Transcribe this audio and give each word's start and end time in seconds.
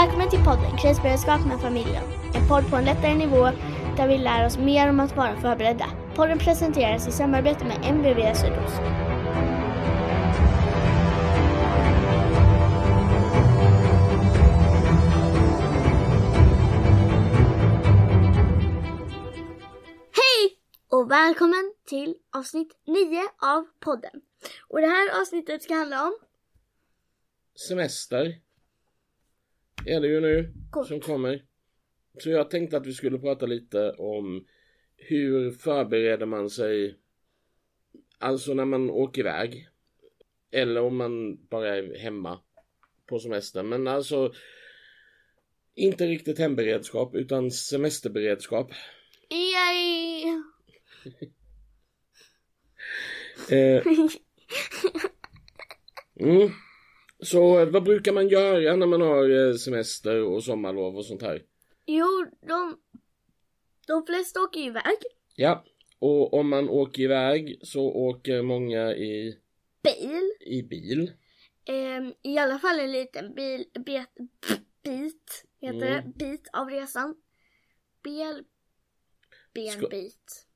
Välkommen 0.00 0.30
till 0.30 0.44
podden 0.44 0.76
Krisberedskap 0.76 1.46
med 1.46 1.60
familjen. 1.60 2.04
En 2.34 2.48
podd 2.48 2.70
på 2.70 2.76
en 2.76 2.84
lättare 2.84 3.14
nivå 3.14 3.44
där 3.96 4.08
vi 4.08 4.18
lär 4.18 4.46
oss 4.46 4.58
mer 4.58 4.90
om 4.90 5.00
att 5.00 5.16
vara 5.16 5.40
förberedda. 5.40 5.86
Podden 6.14 6.38
presenteras 6.38 7.08
i 7.08 7.12
samarbete 7.12 7.64
med 7.64 7.76
MVV 7.84 8.34
Sydost. 8.34 8.80
Hej 20.12 20.58
och 20.90 21.10
välkommen 21.10 21.74
till 21.86 22.14
avsnitt 22.36 22.72
9 22.86 23.22
av 23.42 23.66
podden. 23.80 24.20
Och 24.68 24.80
det 24.80 24.86
här 24.86 25.20
avsnittet 25.20 25.62
ska 25.62 25.74
handla 25.74 26.02
om 26.02 26.16
semester 27.68 28.45
är 29.84 30.00
det 30.00 30.08
ju 30.08 30.20
nu 30.20 30.52
Kort. 30.70 30.88
som 30.88 31.00
kommer. 31.00 31.44
Så 32.18 32.30
jag 32.30 32.50
tänkte 32.50 32.76
att 32.76 32.86
vi 32.86 32.92
skulle 32.92 33.18
prata 33.18 33.46
lite 33.46 33.92
om 33.92 34.46
hur 34.96 35.50
förbereder 35.50 36.26
man 36.26 36.50
sig 36.50 36.98
alltså 38.18 38.54
när 38.54 38.64
man 38.64 38.90
åker 38.90 39.20
iväg 39.20 39.68
eller 40.50 40.82
om 40.82 40.96
man 40.96 41.46
bara 41.48 41.76
är 41.76 41.98
hemma 41.98 42.40
på 43.06 43.18
semester. 43.18 43.62
Men 43.62 43.86
alltså 43.86 44.32
inte 45.74 46.06
riktigt 46.06 46.38
hemberedskap 46.38 47.14
utan 47.14 47.50
semesterberedskap. 47.50 48.70
Yay! 49.30 50.24
Eh, 53.50 53.82
mm. 56.20 56.50
Så 57.20 57.64
vad 57.64 57.82
brukar 57.82 58.12
man 58.12 58.28
göra 58.28 58.76
när 58.76 58.86
man 58.86 59.00
har 59.00 59.48
eh, 59.48 59.54
semester 59.54 60.22
och 60.22 60.44
sommarlov 60.44 60.96
och 60.96 61.04
sånt 61.06 61.22
här? 61.22 61.42
Jo, 61.86 62.26
de, 62.48 62.76
de 63.86 64.06
flesta 64.06 64.40
åker 64.40 64.60
iväg. 64.60 64.98
Ja, 65.34 65.64
och 65.98 66.34
om 66.34 66.48
man 66.48 66.68
åker 66.68 67.02
iväg 67.02 67.58
så 67.62 67.82
åker 67.82 68.42
många 68.42 68.94
i, 68.94 69.38
Bil. 69.82 70.30
i 70.40 70.62
bil. 70.62 71.12
Ehm, 71.64 72.14
I 72.22 72.38
alla 72.38 72.58
fall 72.58 72.80
en 72.80 72.92
liten 72.92 73.34
bil, 73.34 73.64
bet, 73.72 74.10
bit, 74.82 75.44
heter 75.60 75.76
Mm. 75.76 76.12
det. 76.18 76.24
Bit 76.24 76.48
av 76.52 76.70
resan. 76.70 77.16
Bel, 78.02 78.44
benbit. 79.54 80.46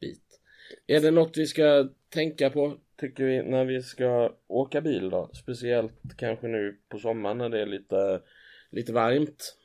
Bit. 0.00 0.40
Är 0.86 1.00
det 1.00 1.10
något 1.10 1.36
vi 1.36 1.46
ska 1.46 1.88
tänka 2.08 2.50
på, 2.50 2.78
tycker 2.96 3.24
vi, 3.24 3.42
när 3.42 3.64
vi 3.64 3.82
ska 3.82 4.36
åka 4.46 4.80
bil 4.80 5.10
då? 5.10 5.30
Speciellt 5.34 6.16
kanske 6.16 6.48
nu 6.48 6.80
på 6.88 6.98
sommaren 6.98 7.38
när 7.38 7.48
det 7.48 7.62
är 7.62 7.66
lite, 7.66 8.22
lite 8.70 8.92
varmt. 8.92 9.56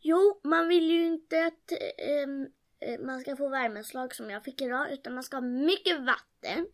Jo, 0.00 0.40
man 0.44 0.68
vill 0.68 0.90
ju 0.90 1.06
inte 1.06 1.46
att 1.46 1.72
ehm, 1.98 2.46
eh, 2.80 3.00
man 3.00 3.20
ska 3.20 3.36
få 3.36 3.48
värmeslag 3.48 4.14
som 4.14 4.30
jag 4.30 4.44
fick 4.44 4.62
idag, 4.62 4.92
utan 4.92 5.14
man 5.14 5.22
ska 5.22 5.36
ha 5.36 5.42
mycket 5.42 6.00
vatten. 6.00 6.66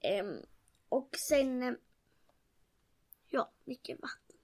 Ehm, 0.00 0.36
och 0.88 1.10
sen, 1.28 1.62
eh, 1.62 1.74
ja, 3.30 3.52
mycket 3.64 4.00
vatten. 4.00 4.36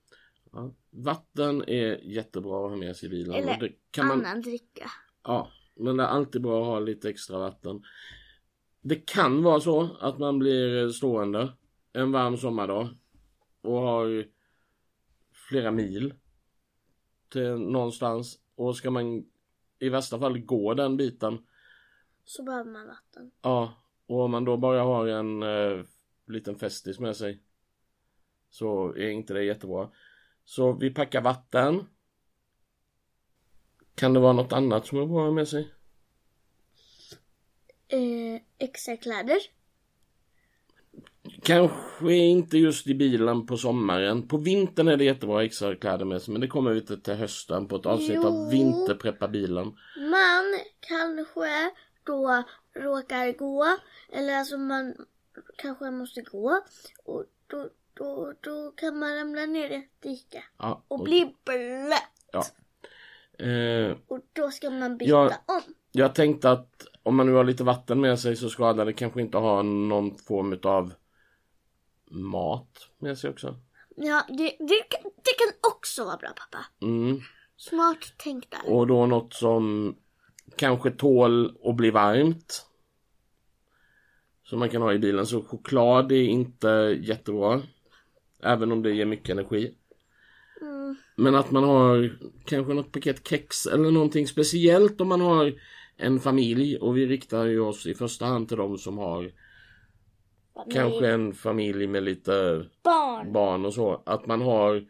Ja. 0.53 0.75
Vatten 0.91 1.69
är 1.69 2.01
jättebra 2.03 2.65
att 2.65 2.71
ha 2.71 2.77
med 2.77 2.97
sig 2.97 3.07
i 3.07 3.11
bilen. 3.11 3.35
Eller 3.35 3.53
och 3.53 3.59
det 3.61 3.73
kan 3.91 4.07
man, 4.07 4.21
Annan 4.21 4.41
dricka. 4.43 4.91
Ja, 5.23 5.53
men 5.75 5.97
det 5.97 6.03
är 6.03 6.09
alltid 6.09 6.43
bra 6.43 6.61
att 6.61 6.67
ha 6.67 6.81
lite 6.81 7.11
extra 7.11 7.39
vatten. 7.39 7.83
Det 8.87 9.07
kan 9.07 9.43
vara 9.43 9.61
så 9.61 9.97
att 10.01 10.19
man 10.19 10.39
blir 10.39 10.89
stående 10.89 11.53
en 11.93 12.13
varm 12.13 12.37
sommardag 12.37 12.89
och 13.61 13.81
har 13.81 14.27
flera 15.49 15.71
mil 15.71 16.15
till 17.29 17.55
någonstans 17.55 18.39
och 18.55 18.77
ska 18.77 18.91
man 18.91 19.25
i 19.79 19.89
värsta 19.89 20.19
fall 20.19 20.39
gå 20.39 20.75
den 20.75 20.97
biten. 20.97 21.47
Så 22.25 22.43
behöver 22.43 22.71
man 22.71 22.87
vatten. 22.87 23.31
Ja, 23.43 23.75
och 24.07 24.21
om 24.21 24.31
man 24.31 24.45
då 24.45 24.57
bara 24.57 24.83
har 24.83 25.07
en 25.07 25.43
eh, 25.43 25.85
liten 26.27 26.59
festis 26.59 26.99
med 26.99 27.17
sig 27.17 27.43
så 28.51 28.95
är 28.95 29.11
inte 29.11 29.35
det 29.35 29.45
jättebra. 29.45 29.91
Så 30.45 30.73
vi 30.73 30.91
packar 30.91 31.21
vatten. 31.21 31.87
Kan 33.95 34.13
det 34.13 34.21
vara 34.21 34.33
något 34.33 34.53
annat 34.53 34.87
som 34.87 34.99
är 34.99 35.07
bra 35.07 35.31
med 35.31 35.49
sig? 35.49 35.75
Eh, 37.89 38.24
extra 38.59 38.97
kläder. 38.97 39.39
Kanske 41.43 42.13
inte 42.15 42.59
just 42.59 42.87
i 42.87 42.95
bilen 42.95 43.47
på 43.47 43.57
sommaren. 43.57 44.29
På 44.29 44.37
vintern 44.37 44.89
är 44.89 44.97
det 44.97 45.05
jättebra 45.05 45.45
extra 45.45 45.77
kläder 45.77 46.05
med 46.05 46.23
sig 46.23 46.33
men 46.33 46.41
det 46.41 46.49
kommer 46.49 46.71
vi 46.73 46.81
till 46.87 47.03
till 47.03 47.15
hösten 47.15 47.69
på 47.69 47.77
ett 47.77 47.87
avsnitt 47.87 48.11
Jo. 48.15 48.27
av 48.27 48.51
vinterpreppa 48.51 49.29
bilen. 49.29 49.67
Man 50.11 50.45
kanske 50.81 51.71
då 52.05 52.43
råkar 52.75 53.33
gå, 53.39 53.67
eller 54.13 54.39
alltså 54.39 54.59
man 54.59 54.95
kanske 55.57 55.91
måste 55.91 56.23
gå 56.23 56.61
och 57.05 57.25
då, 57.47 57.69
då, 57.95 58.33
då 58.41 58.71
kan 58.77 58.99
man 58.99 59.17
ramla 59.17 59.47
ner 59.47 59.71
i 59.71 59.75
ett 59.75 60.01
dike 60.03 60.45
Ja, 60.59 60.83
och 60.89 61.05
bli 61.05 61.35
blöt. 61.45 62.03
ja. 62.33 62.45
Eh, 63.39 63.97
Och 64.09 64.21
då 64.33 64.51
ska 64.51 64.71
man 64.71 64.97
byta 64.99 65.11
Ja. 65.11 65.31
om. 65.47 65.61
jag 65.93 66.15
tänkte 66.15 66.51
att 66.51 66.87
om 67.03 67.17
man 67.17 67.27
nu 67.27 67.33
har 67.33 67.45
lite 67.45 67.65
vatten 67.65 68.01
med 68.01 68.19
sig 68.19 68.37
så 68.37 68.49
skadar 68.51 68.85
det 68.87 68.93
kanske 68.93 69.21
inte 69.21 69.39
ha 69.39 69.63
någon 69.63 70.19
form 70.19 70.59
av 70.63 70.93
mat 72.11 72.89
med 72.99 73.19
sig 73.19 73.31
också. 73.31 73.57
Ja, 73.97 74.23
det, 74.29 74.45
det, 74.59 74.83
kan- 74.91 75.11
det 75.15 75.33
kan 75.39 75.73
också 75.73 76.05
vara 76.05 76.17
bra 76.17 76.29
pappa. 76.29 76.65
Mm. 76.83 77.21
Smart 77.57 78.15
tänkt 78.17 78.51
där. 78.51 78.73
Och 78.73 78.87
då 78.87 79.07
något 79.07 79.35
som 79.35 79.97
kanske 80.57 80.91
tål 80.91 81.59
att 81.65 81.77
bli 81.77 81.91
varmt. 81.91 82.67
Som 84.45 84.59
man 84.59 84.69
kan 84.69 84.83
ha 84.83 84.93
i 84.93 84.99
bilen. 84.99 85.27
Så 85.27 85.43
choklad 85.43 86.13
är 86.13 86.23
inte 86.23 86.99
jättebra. 87.03 87.63
Även 88.43 88.73
om 88.73 88.83
det 88.83 88.91
ger 88.95 89.07
mycket 89.07 89.31
energi. 89.31 89.75
Mm. 90.61 90.97
Men 91.17 91.35
att 91.35 91.51
man 91.51 91.65
har 91.65 92.19
kanske 92.45 92.75
något 92.75 92.93
paket 92.93 93.29
kex 93.29 93.67
eller 93.67 93.91
någonting 93.91 94.27
speciellt 94.27 95.01
om 95.01 95.09
man 95.09 95.21
har 95.21 95.55
en 95.97 96.21
familj. 96.21 96.77
Och 96.77 96.97
vi 96.97 97.07
riktar 97.07 97.45
ju 97.45 97.61
oss 97.61 97.87
i 97.87 97.95
första 97.95 98.27
hand 98.27 98.49
till 98.49 98.57
de 98.57 98.79
som 98.79 98.99
har 98.99 99.33
kanske 100.73 101.09
en 101.11 101.35
familj 101.35 101.87
med 101.87 102.03
lite 102.03 102.67
Barn. 102.83 103.33
barn 103.33 103.65
och 103.65 103.75
så. 103.75 104.03
Att 104.07 104.27
man 104.27 104.41
har 104.41 104.87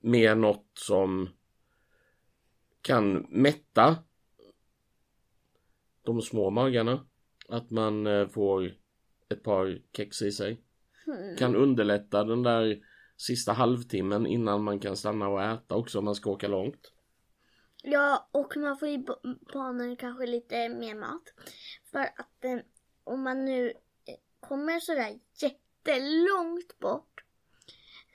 med 0.00 0.38
något 0.38 0.70
som 0.74 1.28
kan 2.82 3.26
mätta 3.30 3.96
de 6.02 6.22
små 6.22 6.50
magarna. 6.50 7.06
Att 7.48 7.70
man 7.70 8.06
eh, 8.06 8.28
får 8.28 8.72
ett 9.28 9.42
par 9.42 9.78
kex 9.96 10.22
i 10.22 10.32
sig. 10.32 10.60
Mm. 11.06 11.36
Kan 11.36 11.56
underlätta 11.56 12.24
den 12.24 12.42
där 12.42 12.78
sista 13.20 13.52
halvtimmen 13.52 14.26
innan 14.26 14.64
man 14.64 14.80
kan 14.80 14.96
stanna 14.96 15.28
och 15.28 15.42
äta 15.42 15.74
också 15.74 15.98
om 15.98 16.04
man 16.04 16.14
ska 16.14 16.30
åka 16.30 16.48
långt. 16.48 16.92
Ja, 17.82 18.28
och 18.32 18.56
man 18.56 18.78
får 18.78 18.88
ju 18.88 19.04
barnen 19.52 19.96
kanske 19.96 20.26
lite 20.26 20.68
mer 20.68 20.94
mat. 20.94 21.22
För 21.92 22.00
att 22.00 22.44
eh, 22.44 22.58
om 23.04 23.22
man 23.22 23.44
nu 23.44 23.68
eh, 23.68 24.14
kommer 24.40 24.80
sådär 24.80 25.18
jättelångt 25.42 26.78
bort, 26.78 27.24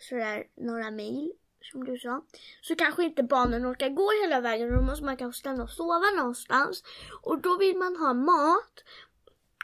sådär 0.09 0.43
några 0.55 0.91
mil, 0.91 1.31
som 1.61 1.85
du 1.85 1.97
sa, 1.97 2.25
så 2.61 2.75
kanske 2.75 3.03
inte 3.03 3.23
barnen 3.23 3.65
orkar 3.65 3.89
gå 3.89 4.09
hela 4.21 4.41
vägen 4.41 4.69
och 4.69 4.75
då 4.75 4.81
måste 4.81 5.05
man 5.05 5.17
kanske 5.17 5.39
stanna 5.39 5.63
och 5.63 5.69
sova 5.69 6.11
någonstans. 6.17 6.83
Och 7.21 7.41
då 7.41 7.57
vill 7.57 7.77
man 7.77 7.95
ha 7.95 8.13
mat. 8.13 8.83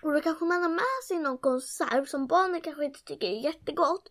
Och 0.02 0.14
då 0.14 0.22
kanske 0.22 0.46
man 0.46 0.62
har 0.62 0.70
med 0.70 1.04
sig 1.08 1.20
någon 1.20 1.38
konserv 1.38 2.06
som 2.06 2.28
barnen 2.28 2.62
kanske 2.62 2.86
inte 2.86 3.04
tycker 3.04 3.28
är 3.28 3.44
jättegott. 3.44 4.10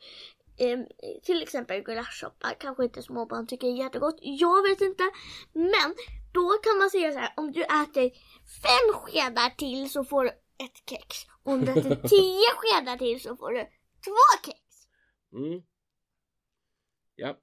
Ehm, 0.61 0.87
till 1.23 1.43
exempel 1.43 1.83
gulaschsoppa 1.83 2.55
kanske 2.59 2.85
inte 2.85 3.03
småbarn 3.03 3.47
tycker 3.47 3.67
är 3.67 3.73
jättegott. 3.85 4.19
Jag 4.21 4.63
vet 4.69 4.81
inte. 4.81 5.03
Men 5.53 5.95
då 6.33 6.49
kan 6.63 6.79
man 6.79 6.91
säga 6.91 7.13
så 7.13 7.19
här. 7.19 7.33
Om 7.37 7.53
du 7.53 7.63
äter 7.63 8.11
fem 8.63 8.95
skedar 8.95 9.51
till 9.51 9.91
så 9.91 10.05
får 10.05 10.25
du 10.25 10.29
ett 10.31 10.89
kex. 10.91 11.17
Om 11.43 11.61
du 11.65 11.71
äter 11.73 11.95
tio 12.09 12.51
skedar 12.57 12.97
till 12.97 13.21
så 13.21 13.37
får 13.37 13.51
du 13.53 13.65
två 14.05 14.47
kex. 14.47 14.59
Mm. 15.33 15.63
Ja, 17.15 17.37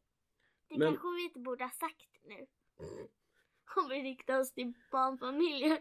Det 0.70 0.78
Men- 0.78 0.88
kanske 0.88 1.08
vi 1.16 1.24
inte 1.24 1.40
borde 1.40 1.64
ha 1.64 1.70
sagt 1.72 2.08
nu. 2.24 2.46
Om 3.76 3.90
vi 3.90 3.96
riktar 3.96 4.40
oss 4.40 4.54
till 4.54 4.74
barnfamiljer. 4.92 5.72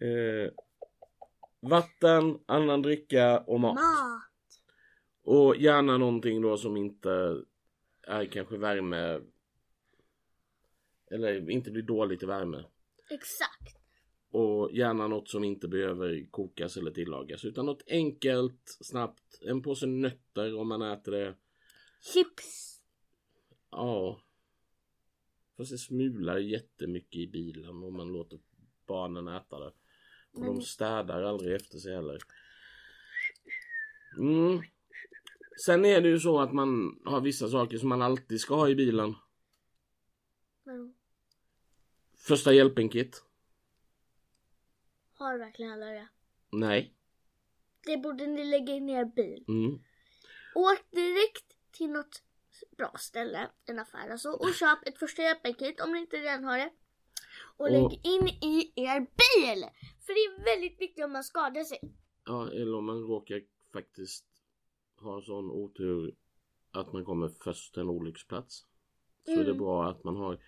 eh, 0.00 0.52
vatten, 1.60 2.38
annan 2.46 2.82
dricka 2.82 3.38
och 3.40 3.60
mat. 3.60 3.74
Mat. 3.74 4.22
Och 5.24 5.56
gärna 5.56 5.98
någonting 5.98 6.42
då 6.42 6.56
som 6.56 6.76
inte 6.76 7.42
är 8.02 8.26
kanske 8.26 8.56
värme 8.56 9.20
eller 11.10 11.50
inte 11.50 11.70
blir 11.70 11.82
dåligt 11.82 12.22
i 12.22 12.26
värme. 12.26 12.64
Exakt. 13.10 13.76
Och 14.30 14.72
gärna 14.72 15.08
något 15.08 15.28
som 15.28 15.44
inte 15.44 15.68
behöver 15.68 16.26
kokas 16.30 16.76
eller 16.76 16.90
tillagas 16.90 17.44
utan 17.44 17.66
något 17.66 17.82
enkelt, 17.86 18.76
snabbt. 18.80 19.38
En 19.42 19.62
påse 19.62 19.86
nötter 19.86 20.56
om 20.58 20.68
man 20.68 20.82
äter 20.82 21.12
det. 21.12 21.34
Chips. 22.14 22.80
Ja. 23.70 24.20
Fast 25.56 25.70
det 25.70 25.78
smular 25.78 26.38
jättemycket 26.38 27.16
i 27.20 27.26
bilen 27.26 27.82
och 27.82 27.92
man 27.92 28.12
låter 28.12 28.38
barnen 28.86 29.28
äta 29.28 29.58
det. 29.58 29.72
Och 30.32 30.44
de 30.44 30.54
Men- 30.54 30.62
städar 30.62 31.22
aldrig 31.22 31.54
efter 31.54 31.78
sig 31.78 31.94
heller. 31.94 32.18
Mm. 34.18 34.62
Sen 35.64 35.84
är 35.84 36.00
det 36.00 36.08
ju 36.08 36.18
så 36.20 36.40
att 36.40 36.52
man 36.52 37.00
har 37.04 37.20
vissa 37.20 37.48
saker 37.48 37.78
som 37.78 37.88
man 37.88 38.02
alltid 38.02 38.40
ska 38.40 38.54
ha 38.54 38.68
i 38.68 38.74
bilen. 38.74 39.14
Men 40.64 40.94
Första 42.18 42.52
hjälpen-kit. 42.52 43.22
har 45.14 45.38
verkligen 45.38 45.72
alla 45.72 45.86
det? 45.86 46.08
Nej. 46.52 46.94
Det 47.86 47.96
borde 47.96 48.26
ni 48.26 48.44
lägga 48.44 48.72
in 48.74 48.88
i 48.88 48.92
er 48.92 49.04
bil. 49.04 49.44
Mm. 49.48 49.78
Åk 50.54 50.90
direkt 50.90 51.44
till 51.72 51.90
något 51.90 52.22
bra 52.76 52.92
ställe, 52.98 53.50
en 53.66 53.78
affär 53.78 54.08
alltså, 54.10 54.28
och 54.30 54.54
köp 54.54 54.78
ett 54.88 54.98
första 54.98 55.22
hjälpen-kit 55.22 55.80
om 55.80 55.92
ni 55.92 55.98
inte 55.98 56.16
redan 56.16 56.44
har 56.44 56.58
det. 56.58 56.70
Och 57.56 57.66
Och- 57.66 57.70
lägg 57.72 58.00
in 58.06 58.28
i 58.28 58.72
er 58.76 59.00
bil! 59.00 59.64
För 60.06 60.12
det 60.14 60.20
är 60.20 60.44
väldigt 60.44 60.80
viktigt 60.80 61.04
om 61.04 61.12
man 61.12 61.24
skadar 61.24 61.64
sig. 61.64 61.78
Ja, 62.24 62.50
eller 62.50 62.74
om 62.74 62.84
man 62.86 63.02
råkar 63.02 63.42
faktiskt 63.72 64.26
ha 65.04 65.22
sån 65.22 65.50
otur 65.50 66.14
att 66.70 66.92
man 66.92 67.04
kommer 67.04 67.28
först 67.28 67.72
till 67.74 67.82
en 67.82 67.88
olycksplats. 67.88 68.66
Så 69.24 69.32
är 69.32 69.36
det 69.36 69.42
Mm. 69.44 69.58
bra 69.58 69.88
att 69.88 70.04
man 70.04 70.16
har. 70.16 70.38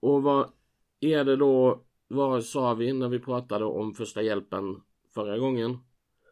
Och 0.00 0.22
vad 0.22 0.52
är 1.00 1.24
det 1.24 1.36
då, 1.36 1.84
vad 2.08 2.44
sa 2.44 2.74
vi 2.74 2.92
när 2.92 3.08
vi 3.08 3.18
pratade 3.18 3.64
om 3.64 3.94
första 3.94 4.22
hjälpen 4.22 4.82
förra 5.14 5.38
gången? 5.38 5.78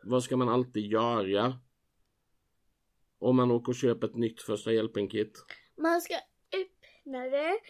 Vad 0.05 0.23
ska 0.25 0.37
man 0.37 0.49
alltid 0.49 0.87
göra? 0.87 1.59
Om 3.19 3.37
man 3.37 3.51
åker 3.51 3.71
och 3.73 3.77
köper 3.77 4.07
ett 4.07 4.17
nytt 4.17 4.43
första 4.43 4.73
hjälpen-kit? 4.73 5.45
Man 5.77 6.01
ska 6.01 6.15
öppna 6.15 7.19
det, 7.19 7.61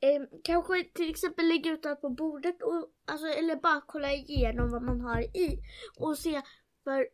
eh, 0.00 0.22
kanske 0.44 0.84
till 0.84 1.10
exempel 1.10 1.48
lägga 1.48 1.72
ut 1.72 1.82
det 1.82 1.96
på 1.96 2.10
bordet 2.10 2.62
och, 2.62 2.92
alltså, 3.04 3.26
eller 3.26 3.56
bara 3.56 3.80
kolla 3.86 4.12
igenom 4.12 4.70
vad 4.70 4.82
man 4.82 5.00
har 5.00 5.20
i 5.20 5.58
och 5.96 6.18
se 6.18 6.42
för, 6.84 7.08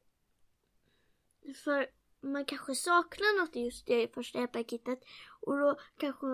för 1.64 1.86
man 2.26 2.44
kanske 2.44 2.74
saknar 2.74 3.40
något 3.40 3.56
just 3.56 3.90
i 3.90 4.08
första 4.14 4.38
hjälpen-kitet 4.38 4.98
och 5.40 5.58
då 5.58 5.76
kanske 5.98 6.26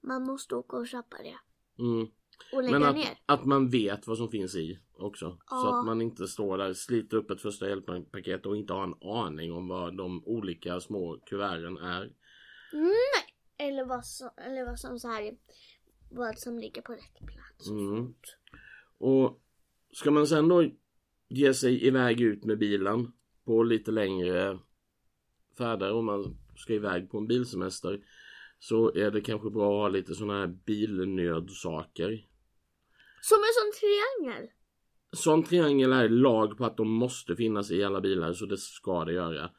man 0.00 0.22
måste 0.22 0.54
åka 0.56 0.76
och 0.76 0.88
köpa 0.88 1.16
det 1.16 1.36
Mm. 1.82 2.06
och 2.52 2.62
lägga 2.62 2.78
Men 2.78 2.88
att, 2.88 2.94
ner. 2.96 3.18
att 3.26 3.44
man 3.44 3.68
vet 3.70 4.06
vad 4.06 4.16
som 4.18 4.28
finns 4.30 4.54
i 4.54 4.78
också. 4.98 5.30
Så 5.30 5.38
Ja. 5.50 5.78
att 5.80 5.86
man 5.86 6.02
inte 6.02 6.26
står 6.26 6.58
där, 6.58 6.72
sliter 6.72 7.16
upp 7.16 7.30
ett 7.30 7.40
första 7.42 7.68
hjälpen-paket 7.68 8.46
och 8.46 8.56
inte 8.56 8.72
har 8.72 8.84
en 8.84 8.94
aning 9.02 9.52
om 9.52 9.68
vad 9.68 9.96
de 9.96 10.24
olika 10.24 10.80
små 10.80 11.18
kuverten 11.26 11.76
är. 11.76 12.12
Nej! 12.72 13.24
Eller 13.68 13.84
vad 13.84 14.06
som, 14.06 14.30
eller 14.36 14.64
vad 14.64 14.78
som 14.78 14.98
så 14.98 15.08
här, 15.08 15.36
vad 16.10 16.38
som 16.38 16.58
ligger 16.58 16.82
på 16.82 16.92
rätt 16.92 17.18
plats. 17.26 17.70
och 17.70 17.76
Mm. 17.76 18.14
Och 18.98 19.40
ska 19.92 20.10
man 20.10 20.26
sen 20.26 20.48
då 20.48 20.64
ge 21.28 21.54
sig 21.54 21.86
iväg 21.86 22.20
ut 22.20 22.44
med 22.44 22.58
bilen 22.58 23.12
på 23.44 23.62
lite 23.62 23.90
längre 23.90 24.58
färder 25.60 25.92
om 25.92 26.06
man 26.06 26.36
ska 26.56 26.74
iväg 26.74 27.10
på 27.10 27.18
en 27.18 27.26
bilsemester 27.26 28.00
så 28.58 28.94
är 28.94 29.10
det 29.10 29.20
kanske 29.20 29.50
bra 29.50 29.64
att 29.64 29.82
ha 29.82 29.88
lite 29.88 30.14
sådana 30.14 30.40
här 30.40 30.46
bilnödsaker. 30.46 32.26
Som 33.20 33.38
en 33.38 33.54
sån 33.54 33.72
triangel. 33.80 34.48
Sån 35.12 35.42
triangel 35.42 35.92
är 35.92 36.08
lag 36.08 36.58
på 36.58 36.64
att 36.64 36.76
de 36.76 36.88
måste 36.88 37.36
finnas 37.36 37.70
i 37.70 37.84
alla 37.84 38.00
bilar 38.00 38.32
så 38.32 38.46
det 38.46 38.58
ska 38.58 39.04
det 39.04 39.12
göra. 39.12 39.50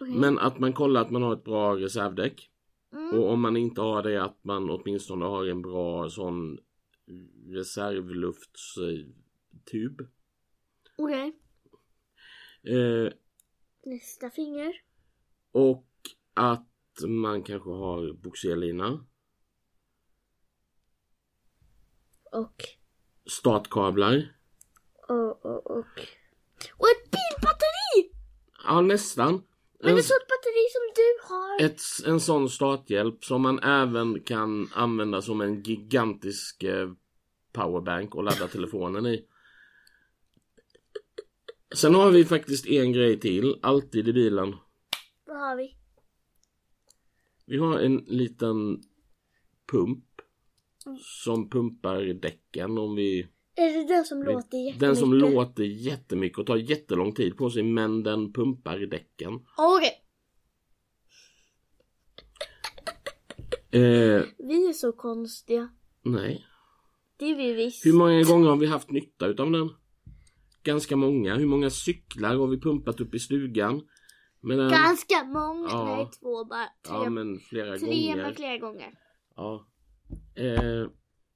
Okej. 0.00 0.14
Men 0.14 0.38
att 0.38 0.58
man 0.58 0.72
kollar 0.72 1.00
att 1.00 1.10
man 1.10 1.22
har 1.22 1.32
ett 1.32 1.44
bra 1.44 1.76
reservdäck. 1.76 2.50
Mm. 2.92 3.14
Och 3.14 3.32
om 3.32 3.40
man 3.40 3.56
inte 3.56 3.80
har 3.80 4.02
det 4.02 4.24
att 4.24 4.44
man 4.44 4.70
åtminstone 4.70 5.24
har 5.24 5.46
en 5.46 5.62
bra 5.62 6.10
sån 6.10 6.58
reservluftstub. 7.46 10.08
Okej. 10.96 11.32
Eh, 12.62 13.12
Nästa 13.84 14.30
finger. 14.30 14.87
Och 15.52 15.86
att 16.34 16.68
man 17.06 17.42
kanske 17.42 17.70
har 17.70 18.12
boxerlina. 18.12 19.04
Och, 22.32 22.62
Startkablar. 23.30 24.36
och, 25.08 25.46
och, 25.46 25.66
och. 25.70 26.00
Och 26.76 26.86
ett 26.88 27.10
bilbatteri! 27.10 28.12
Ja 28.64 28.80
nästan. 28.80 29.42
Men 29.80 29.90
En, 29.92 29.98
ett 29.98 30.04
sånt 30.04 30.26
batteri 30.28 30.66
som 30.72 30.92
du 30.94 31.34
har. 31.34 31.60
ett, 31.66 31.80
en 32.06 32.20
sån 32.20 32.48
starthjälp 32.50 33.24
som 33.24 33.42
man 33.42 33.58
även 33.58 34.20
kan 34.20 34.68
använda 34.74 35.22
som 35.22 35.40
en 35.40 35.62
gigantisk 35.62 36.62
eh, 36.62 36.90
powerbank 37.52 38.14
och 38.14 38.24
ladda 38.24 38.48
telefonen 38.48 39.06
i. 39.06 39.24
Sen 41.74 41.94
har 41.94 42.10
vi 42.10 42.24
faktiskt 42.24 42.66
en 42.66 42.92
grej 42.92 43.20
till, 43.20 43.58
alltid 43.62 44.08
i 44.08 44.12
bilen. 44.12 44.56
Vad 45.28 45.38
har 45.40 45.56
vi? 45.56 45.76
Vi 47.46 47.58
har 47.58 47.78
en 47.78 47.96
liten 47.96 48.82
pump 49.72 50.04
som 51.00 51.50
pumpar 51.50 52.02
däcken 52.02 52.78
om 52.78 52.94
vi... 52.94 53.28
Är 53.54 53.72
det 53.78 53.94
den 53.94 54.04
som 54.04 54.22
låter 54.22 54.58
jättemycket? 54.58 54.80
Den 54.80 54.96
som 54.96 55.14
låter 55.14 55.64
jättemycket 55.64 56.38
och 56.38 56.46
tar 56.46 56.56
jättelång 56.56 57.12
tid 57.14 57.36
på 57.36 57.50
sig 57.50 57.62
men 57.62 58.02
den 58.02 58.32
pumpar 58.32 58.78
däcken. 58.78 59.34
Okej. 59.56 60.04
Eh, 63.70 64.22
Vi 64.38 64.68
är 64.68 64.72
så 64.72 64.92
konstiga. 64.92 65.68
nej. 66.02 66.44
Det 67.16 67.24
är 67.30 67.36
vi 67.36 67.52
visst. 67.52 67.86
Hur 67.86 67.92
många 67.92 68.22
gånger 68.22 68.48
har 68.48 68.56
vi 68.56 68.66
haft 68.66 68.90
nytta 68.90 69.26
utav 69.26 69.50
den? 69.50 69.70
Ganska 70.62 70.96
många. 70.96 71.36
Hur 71.36 71.46
många 71.46 71.70
cyklar 71.70 72.36
har 72.36 72.46
vi 72.46 72.60
pumpat 72.60 73.00
upp 73.00 73.14
i 73.14 73.18
stugan? 73.18 73.82
Med 74.40 74.58
den? 74.58 74.70
Ganska 74.70 75.24
många. 75.24 75.68
Ja. 75.70 75.84
Nej, 75.96 76.08
två 76.20 76.44
bara. 76.44 76.64
Tre, 76.82 76.94
Ja 76.94 77.10
men 77.10 77.38
flera 77.40 77.78
tre 77.78 77.88
gånger. 77.88 78.16
men 78.22 78.34
flera 78.34 78.58
gånger. 78.58 78.98
Ja. 79.36 79.66
Eh, 80.34 80.86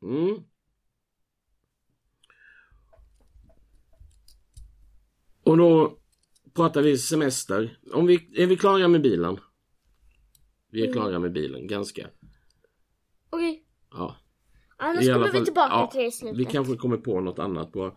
mm. 0.02 0.42
Och 5.44 5.56
då 5.56 5.98
pratar 6.54 6.82
vi 6.82 6.98
semester. 6.98 7.78
Om 7.92 8.06
vi, 8.06 8.42
är 8.42 8.46
vi 8.46 8.56
klara 8.56 8.88
med 8.88 9.02
bilen? 9.02 9.38
Vi 10.70 10.80
är 10.80 10.86
Mm. 10.86 10.92
klara 10.92 11.18
med 11.18 11.32
bilen, 11.32 11.66
ganska. 11.66 12.08
Okej. 13.30 13.64
Ja. 13.90 14.16
Annars 14.76 15.06
kommer 15.12 15.26
vi 15.26 15.32
fall- 15.32 15.44
tillbaka 15.44 15.74
ja, 15.74 15.86
till 15.86 16.00
det 16.00 16.06
i 16.06 16.10
slutet. 16.12 16.38
Vi 16.40 16.44
kanske 16.44 16.76
kommer 16.76 16.96
på 16.96 17.20
något 17.20 17.38
annat 17.38 17.72
på. 17.72 17.96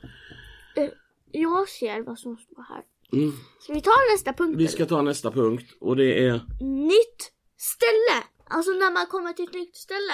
Jag 1.31 1.69
ser 1.69 2.01
vad 2.03 2.19
som 2.19 2.37
står 2.37 2.63
här. 2.69 2.83
Mm. 3.13 3.31
Ska 3.59 3.73
vi 3.73 3.81
ta 3.81 3.91
nästa 4.13 4.33
punkt? 4.33 4.55
Vi 4.57 4.67
ska 4.67 4.85
ta 4.85 5.01
nästa 5.01 5.31
punkt 5.31 5.77
och 5.79 5.95
det 5.95 6.25
är 6.25 6.33
Nytt 6.59 7.31
ställe. 7.57 8.23
Alltså 8.45 8.71
när 8.71 8.93
man 8.93 9.07
kommer 9.07 9.33
till 9.33 9.45
ett 9.45 9.53
nytt 9.53 9.75
ställe. 9.75 10.13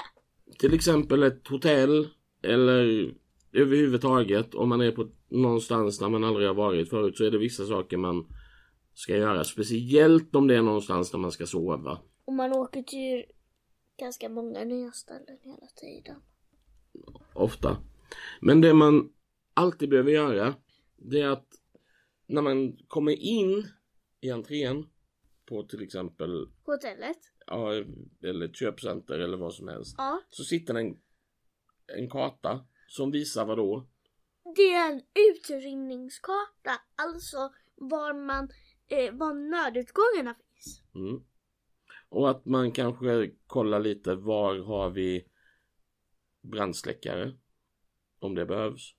till 0.60 0.74
exempel 0.74 1.24
ett 1.24 1.48
hotell 1.48 2.08
eller 2.44 3.14
överhuvudtaget 3.54 4.56
om 4.56 4.70
man 4.70 4.82
är 4.82 4.92
på 4.92 5.08
någonstans 5.30 6.00
där 6.00 6.10
man 6.10 6.24
aldrig 6.24 6.48
har 6.48 6.56
varit 6.56 6.90
förut 6.90 7.18
så 7.18 7.24
är 7.24 7.32
det 7.32 7.38
vissa 7.38 7.66
saker 7.66 7.98
man 7.98 8.26
ska 8.94 9.18
göra. 9.18 9.44
Speciellt 9.44 10.36
om 10.36 10.48
det 10.48 10.56
är 10.56 10.62
någonstans 10.62 11.12
där 11.12 11.20
man 11.20 11.32
ska 11.32 11.46
sova. 11.46 12.02
Och 12.26 12.34
man 12.34 12.54
åker 12.54 12.84
till 12.84 13.24
ganska 14.00 14.30
många 14.30 14.64
nya 14.64 14.92
ställen 14.92 15.38
hela 15.42 15.68
tiden. 15.76 16.16
Ofta. 17.34 17.78
Men 18.42 18.62
det 18.62 18.74
man 18.74 19.10
alltid 19.54 19.90
behöver 19.90 20.12
göra 20.12 20.54
det 20.98 21.22
är 21.22 21.28
att 21.30 21.48
när 22.32 22.42
man 22.42 22.78
kommer 22.88 23.12
in 23.12 23.68
i 24.22 24.32
entrén 24.32 24.90
på 25.46 25.64
till 25.64 25.84
exempel 25.84 26.50
Hotellet. 26.66 27.18
ja, 27.48 27.74
eller 28.24 28.46
ett 28.46 28.56
köpcenter 28.56 29.20
eller 29.20 29.38
vad 29.38 29.54
som 29.54 29.68
helst. 29.68 29.96
Ja. 29.98 30.22
Så 30.30 30.44
sitter 30.44 30.76
en, 30.76 30.98
en 31.88 32.10
karta 32.10 32.66
som 32.88 33.12
visar 33.12 33.46
vad 33.46 33.58
då? 33.58 33.88
Det 34.56 34.74
är 34.74 34.92
en 34.92 35.02
utrymningskarta. 35.30 36.82
Alltså 36.96 37.54
var 37.76 38.14
man, 38.14 38.50
eh, 38.88 39.14
var 39.14 39.34
nödutgångarna 39.34 40.36
finns. 40.36 40.82
Mm. 40.96 41.24
Och 42.10 42.30
att 42.30 42.46
man 42.46 42.72
kanske 42.72 43.32
kollar 43.48 43.80
lite 43.80 44.16
var 44.16 44.60
har 44.60 44.90
vi 44.90 45.26
brandsläckare? 46.42 47.34
Om 48.20 48.36
det 48.36 48.46
behövs. 48.46 48.96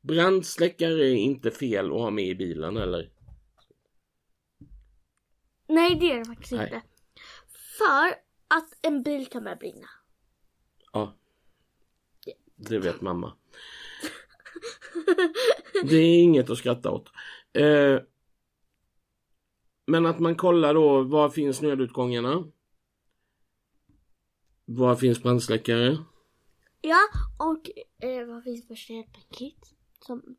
Brandsläckare 0.00 1.08
är 1.08 1.14
inte 1.14 1.50
fel 1.50 1.86
att 1.86 2.00
ha 2.00 2.10
med 2.10 2.24
i 2.24 2.34
bilen 2.34 2.76
eller? 2.76 3.10
Nej 5.68 5.96
det 6.00 6.12
är 6.12 6.18
det 6.18 6.24
faktiskt 6.24 6.52
Nej. 6.52 6.64
inte. 6.64 6.82
För 7.78 8.08
att 8.48 8.68
en 8.82 9.02
bil 9.02 9.26
kan 9.26 9.44
börja 9.44 9.56
brinna. 9.56 9.88
Ja. 10.92 11.14
Det 12.56 12.78
vet 12.78 13.00
mamma. 13.00 13.36
Det 15.84 15.96
är 15.96 16.22
inget 16.22 16.50
att 16.50 16.58
skratta 16.58 16.90
åt. 16.90 17.10
Eh, 17.52 18.00
men 19.86 20.06
att 20.06 20.18
man 20.18 20.36
kollar 20.36 20.74
då, 20.74 21.02
var 21.02 21.30
finns 21.30 21.62
nödutgångarna? 21.62 22.44
Var 24.64 24.96
finns 24.96 25.22
brandsläckare? 25.22 25.98
Ja, 26.80 26.98
och 27.38 27.70
eh, 28.08 28.26
vad 28.26 28.44
finns 28.44 28.66
för 28.68 28.74
stödpaket? 28.74 29.58
Som 30.00 30.36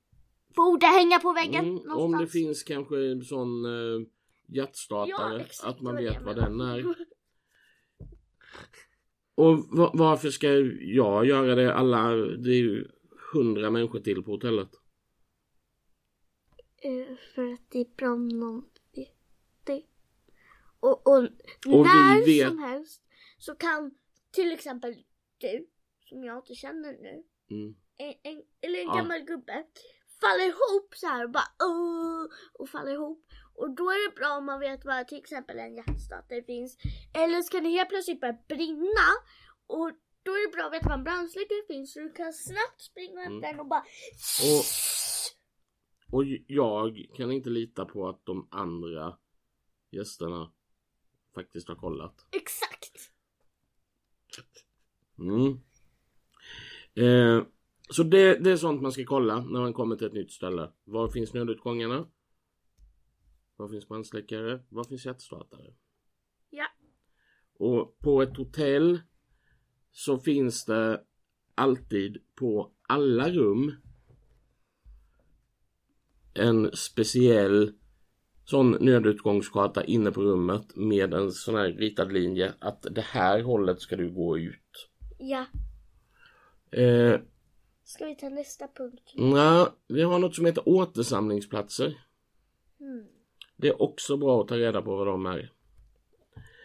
borde 0.56 0.86
hänga 0.86 1.20
på 1.20 1.34
väggen 1.34 1.56
Mm, 1.66 1.76
någonstans. 1.76 2.00
om 2.04 2.12
det 2.18 2.28
finns 2.28 2.64
kanske 2.64 3.12
en 3.12 3.22
sån 3.24 3.66
uh, 3.66 4.08
hjärtstartare, 4.48 5.46
Ja, 5.64 5.70
att 5.70 5.82
man 5.82 5.96
vet 5.96 6.22
vad 6.22 6.36
den 6.36 6.62
är. 6.62 6.86
Och 9.36 9.58
va- 9.78 9.92
varför 9.94 10.30
ska 10.30 10.48
jag 10.82 11.26
göra 11.26 11.56
det? 11.56 11.74
Alla, 11.74 12.12
det 12.16 12.50
är 12.50 12.60
ju 12.62 12.88
hundra 13.34 13.70
människor 13.72 14.00
till 14.00 14.24
på 14.24 14.32
hotellet. 14.32 14.70
Eh, 16.82 17.16
för 17.36 17.54
att 17.54 17.62
det 17.72 17.80
är 17.80 17.96
bra 17.98 18.10
om 18.12 18.28
någon 18.28 18.62
vet 18.96 19.16
det. 19.64 19.84
Och, 20.80 21.08
och, 21.08 21.18
Och 21.68 21.86
när 21.86 22.26
vet- 22.26 22.48
som 22.48 22.60
helst 22.60 23.04
så 23.38 23.56
kan 23.56 23.92
till 24.32 24.52
exempel 24.52 24.96
du, 25.38 25.68
som 26.10 26.24
jag 26.24 26.38
inte 26.38 26.56
känner 26.56 26.92
nu, 26.94 27.24
Mm. 27.52 27.76
en, 27.98 28.14
en, 28.24 28.44
eller 28.62 28.80
en 28.80 28.88
Ja. 28.88 28.96
gammal 28.96 29.20
gubbe 29.22 29.66
falla 30.22 30.44
ihop 30.44 30.96
så 30.96 31.08
här 31.08 31.24
och 31.24 31.32
bara 31.32 31.48
"Åh", 31.64 32.26
och 32.54 32.70
falla 32.70 32.92
ihop. 32.92 33.26
Och 33.56 33.76
då 33.76 33.84
är 33.90 34.10
det 34.10 34.16
bra 34.16 34.38
om 34.38 34.46
man 34.46 34.60
vet 34.60 34.86
var 34.86 35.04
till 35.04 35.18
exempel 35.18 35.60
en 35.60 35.76
hjärtstartare 35.76 36.44
finns. 36.44 36.78
Eller 37.14 37.42
så 37.42 37.52
kan 37.52 37.64
det 37.64 37.70
helt 37.70 37.90
plötsligt 37.90 38.22
börja 38.22 38.38
brinna 38.48 39.08
och 39.68 39.92
då 40.24 40.32
är 40.32 40.48
det 40.48 40.52
bra 40.56 40.66
att 40.66 40.74
veta 40.74 40.90
var 40.90 40.96
en 40.98 41.04
brandsläckare 41.04 41.64
finns 41.68 41.94
så 41.94 42.00
du 42.00 42.12
kan 42.12 42.34
snabbt 42.34 42.82
springa 42.82 43.20
hämta 43.22 43.48
Mm. 43.48 43.52
den 43.52 43.60
och 43.60 43.68
bara 43.68 43.84
Och, 44.52 44.66
och 46.18 46.26
jag 46.48 47.06
kan 47.18 47.32
inte 47.32 47.50
lita 47.50 47.86
på 47.86 48.10
att 48.10 48.26
de 48.26 48.48
andra 48.52 49.18
gästerna 49.92 50.52
faktiskt 51.36 51.68
har 51.68 51.76
kollat. 51.76 52.26
Exakt! 52.32 53.12
Mm. 55.20 55.60
Eh, 56.96 57.44
så 57.90 58.04
det, 58.04 58.36
det 58.44 58.52
är 58.52 58.58
sånt 58.58 58.82
man 58.82 58.92
ska 58.92 59.06
kolla 59.06 59.42
när 59.42 59.60
man 59.60 59.74
kommer 59.74 59.96
till 59.96 60.08
ett 60.08 60.14
nytt 60.14 60.32
ställe. 60.32 60.72
Var 60.84 61.10
finns 61.10 61.34
nödutgångarna? 61.34 62.08
Var 63.56 63.70
finns 63.70 63.88
brandsläckare? 63.88 64.60
Var 64.70 64.84
finns 64.84 65.06
hjärtstartare? 65.06 65.74
Ja. 66.50 66.66
Och 67.54 68.00
på 68.00 68.22
ett 68.22 68.38
hotell 68.38 69.00
så 69.92 70.20
finns 70.20 70.66
det 70.66 71.04
alltid 71.56 72.18
på 72.36 72.72
alla 72.88 73.30
rum 73.30 73.72
en 76.34 76.72
speciell 76.74 77.74
sån 78.46 78.72
nödutgångskarta 78.72 79.84
inne 79.84 80.12
på 80.12 80.22
rummet 80.22 80.76
med 80.76 81.14
en 81.14 81.32
sån 81.32 81.56
här 81.56 81.72
ritad 81.72 82.12
linje 82.12 82.54
att 82.60 82.86
det 82.92 83.02
här 83.02 83.42
hållet 83.42 83.82
ska 83.82 83.96
du 83.96 84.12
gå 84.12 84.38
ut. 84.38 84.90
Ja. 85.18 85.46
Eh, 86.72 87.20
Ska 87.84 88.06
vi 88.06 88.16
ta 88.16 88.30
nästa 88.30 88.68
punkt? 88.68 89.14
na, 89.16 89.74
vi 89.88 90.02
har 90.02 90.20
något 90.20 90.36
som 90.36 90.46
heter 90.46 90.64
återsamlingsplatser. 90.70 92.04
Hmm. 92.80 93.08
Det 93.56 93.68
är 93.68 93.82
också 93.82 94.18
bra 94.18 94.42
att 94.42 94.48
ta 94.48 94.58
reda 94.58 94.82
på 94.82 94.96
vad 94.96 95.08
de 95.08 95.26
är. 95.26 95.54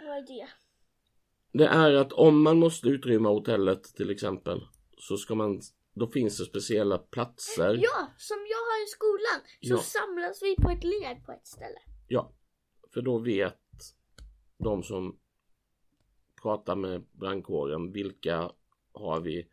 Vad 0.06 0.16
är 0.16 0.22
det? 0.26 0.48
Det 1.58 1.66
är 1.66 1.94
att 1.94 2.12
om 2.12 2.42
man 2.42 2.58
måste 2.58 2.88
utrymma 2.88 3.28
hotellet 3.28 3.82
till 3.84 4.10
exempel 4.10 4.60
så 4.98 5.16
ska 5.16 5.34
man 5.34 5.60
då 5.94 6.06
finns 6.06 6.38
det 6.38 6.44
speciella 6.44 6.98
platser. 6.98 7.74
Ja, 7.82 8.06
som 8.16 8.36
jag 8.36 8.56
har 8.58 8.84
i 8.84 8.86
skolan 8.86 9.40
så 9.60 9.74
Ja. 9.74 9.78
samlas 9.78 10.42
vi 10.42 10.56
på 10.56 10.70
ett 10.70 10.84
led 10.84 11.24
på 11.26 11.32
ett 11.32 11.46
ställe. 11.46 11.78
Ja, 12.08 12.32
för 12.94 13.02
då 13.02 13.18
vet 13.18 13.58
de 14.58 14.82
som 14.82 15.18
pratar 16.42 16.76
med 16.76 17.02
brandkåren 17.12 17.92
vilka 17.92 18.50
har 18.92 19.20
vi 19.20 19.48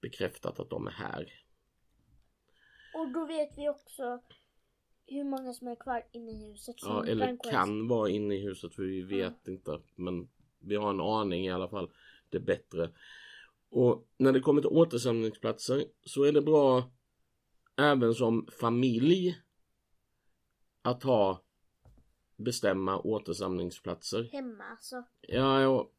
bekräftat 0.00 0.60
att 0.60 0.70
de 0.70 0.86
är 0.86 0.90
här. 0.90 1.32
Och 2.94 3.12
då 3.12 3.26
vet 3.26 3.58
vi 3.58 3.68
också 3.68 4.22
hur 5.06 5.24
många 5.24 5.52
som 5.52 5.68
är 5.68 5.74
kvar 5.76 6.06
inne 6.12 6.30
i 6.30 6.50
huset. 6.50 6.76
Ja, 6.82 7.04
eller 7.06 7.26
brandkåren- 7.26 7.50
kan 7.52 7.88
vara 7.88 8.08
inne 8.08 8.34
i 8.34 8.40
huset 8.42 8.74
för 8.74 8.82
vi 8.82 9.02
vet 9.02 9.48
inte. 9.48 9.80
Men 9.94 10.28
vi 10.58 10.76
har 10.76 10.90
en 10.90 11.00
aning 11.00 11.46
i 11.46 11.50
alla 11.50 11.68
fall. 11.68 11.90
Det 12.28 12.36
är 12.36 12.42
bättre. 12.42 12.90
Och 13.68 14.08
när 14.16 14.32
det 14.32 14.40
kommer 14.40 14.60
till 14.60 14.70
återsamlingsplatser 14.70 15.84
så 16.04 16.22
är 16.24 16.32
det 16.32 16.42
bra 16.42 16.90
även 17.76 18.14
som 18.14 18.46
familj 18.60 19.38
att 20.82 21.02
ha 21.02 21.42
bestämma 22.36 22.98
återsamlingsplatser. 23.00 24.28
Hemma 24.32 24.64
alltså. 24.64 25.04
Ja, 25.20 25.60
ja, 25.62 25.90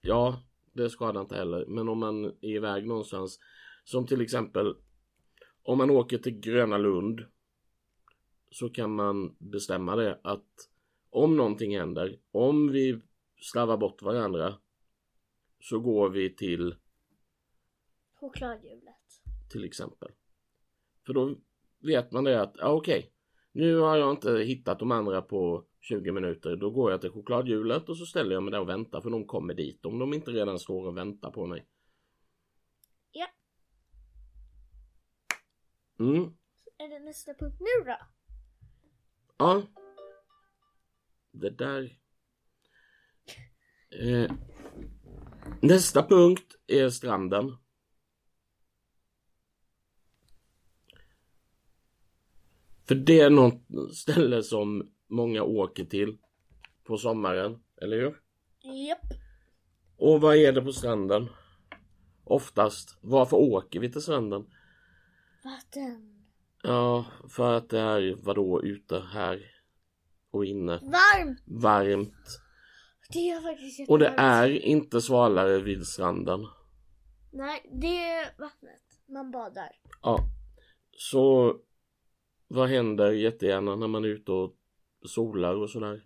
ja, 0.00 0.42
det 0.72 0.90
skadar 0.90 1.20
inte 1.20 1.34
heller. 1.34 1.66
Men 1.66 1.88
om 1.88 1.98
man 1.98 2.24
är 2.24 2.56
iväg 2.56 2.86
någonstans, 2.86 3.38
som 3.84 4.06
till 4.06 4.20
exempel 4.20 4.74
om 5.62 5.78
man 5.78 5.90
åker 5.90 6.18
till 6.18 6.40
Gröna 6.40 6.78
Lund 6.78 7.24
så 8.50 8.68
kan 8.68 8.94
man 8.94 9.36
bestämma 9.38 9.96
det 9.96 10.20
att 10.22 10.70
om 11.10 11.36
någonting 11.36 11.78
händer, 11.78 12.18
om 12.30 12.72
vi 12.72 13.00
slarvar 13.40 13.76
bort 13.76 14.02
varandra 14.02 14.54
så 15.60 15.80
går 15.80 16.10
vi 16.10 16.36
till 16.36 16.74
Chokladhjulet. 18.14 18.94
till 19.50 19.64
exempel. 19.64 20.10
För 21.06 21.12
då 21.12 21.34
vet 21.78 22.12
man 22.12 22.24
det 22.24 22.40
att, 22.40 22.54
ja 22.58 22.72
okej, 22.72 23.12
nu 23.52 23.76
har 23.76 23.96
jag 23.96 24.10
inte 24.10 24.32
hittat 24.32 24.78
de 24.78 24.92
andra 24.92 25.22
på 25.22 25.64
20 25.80 26.12
minuter. 26.12 26.56
Då 26.56 26.70
går 26.70 26.90
jag 26.90 27.00
till 27.00 27.10
chokladhjulet 27.10 27.88
och 27.88 27.96
så 27.96 28.06
ställer 28.06 28.32
jag 28.34 28.42
mig 28.42 28.52
där 28.52 28.60
och 28.60 28.68
väntar 28.68 29.00
för 29.00 29.10
de 29.10 29.26
kommer 29.26 29.54
dit 29.54 29.86
om 29.86 29.98
de 29.98 30.14
inte 30.14 30.30
redan 30.30 30.58
står 30.58 30.86
och 30.86 30.96
väntar 30.96 31.30
på 31.30 31.46
mig. 31.46 31.66
Ja. 33.12 33.26
Mm, 35.98 36.22
Är 36.78 36.88
det 36.88 36.98
nästa 36.98 37.34
punkt 37.34 37.56
nu 37.60 37.84
då? 37.84 37.96
ja. 39.36 39.62
Det 41.30 41.50
där. 41.50 41.98
Eh, 43.90 44.30
nästa 45.62 46.02
punkt 46.06 46.56
är 46.66 46.88
stranden. 46.90 47.56
För 52.84 52.94
det 52.94 53.20
är 53.20 53.30
något 53.30 53.62
ställe 53.96 54.42
som 54.42 54.90
många 55.08 55.42
åker 55.42 55.84
till 55.84 56.18
på 56.84 56.96
sommaren, 56.96 57.62
eller 57.82 57.96
hur? 57.96 58.20
Japp. 58.88 59.12
Och 59.96 60.20
vad 60.20 60.36
är 60.36 60.52
det 60.52 60.62
på 60.62 60.72
stranden? 60.72 61.28
Oftast. 62.24 62.98
Varför 63.00 63.36
åker 63.36 63.80
vi 63.80 63.92
till 63.92 64.02
stranden? 64.02 64.46
Vatten. 65.44 66.24
Ja, 66.62 67.06
för 67.28 67.52
att 67.52 67.68
det 67.68 67.80
är 67.80 68.16
vadå 68.22 68.62
ute 68.62 69.00
här 69.12 69.42
och 70.30 70.44
inne. 70.44 70.72
Varmt. 70.72 71.42
Varmt. 71.46 72.40
Det 73.12 73.30
är 73.30 73.40
faktiskt 73.40 73.90
Och 73.90 73.98
det 73.98 74.14
är 74.16 74.48
inte 74.48 75.00
svalare 75.00 75.58
vid 75.58 75.86
stranden. 75.86 76.46
Nej, 77.32 77.70
det 77.72 78.04
är 78.04 78.24
vattnet. 78.38 78.82
Man 79.08 79.30
badar. 79.30 79.70
Ja. 80.02 80.18
Så 80.96 81.56
vad 82.48 82.68
händer 82.68 83.12
jättegärna 83.12 83.76
när 83.76 83.86
man 83.86 84.04
är 84.04 84.08
ute 84.08 84.32
och 84.32 84.57
solar 85.04 85.54
och 85.54 85.70
sådär? 85.70 86.04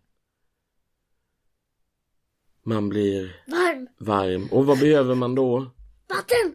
Man 2.63 2.89
blir 2.89 3.43
Varm. 3.47 3.89
varm. 3.99 4.49
Och 4.53 4.67
vad 4.67 4.79
behöver 4.81 5.15
man 5.15 5.35
då? 5.35 5.71
Vatten. 6.09 6.55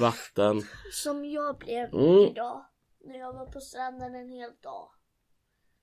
Vatten. 0.00 0.62
Som 0.92 1.24
jag 1.24 1.58
blev 1.58 1.94
Mm. 1.94 2.18
idag. 2.30 2.64
När 3.04 3.18
jag 3.18 3.32
var 3.32 3.46
på 3.46 3.60
stranden 3.60 4.14
en 4.14 4.28
hel 4.30 4.50
dag. 4.62 4.90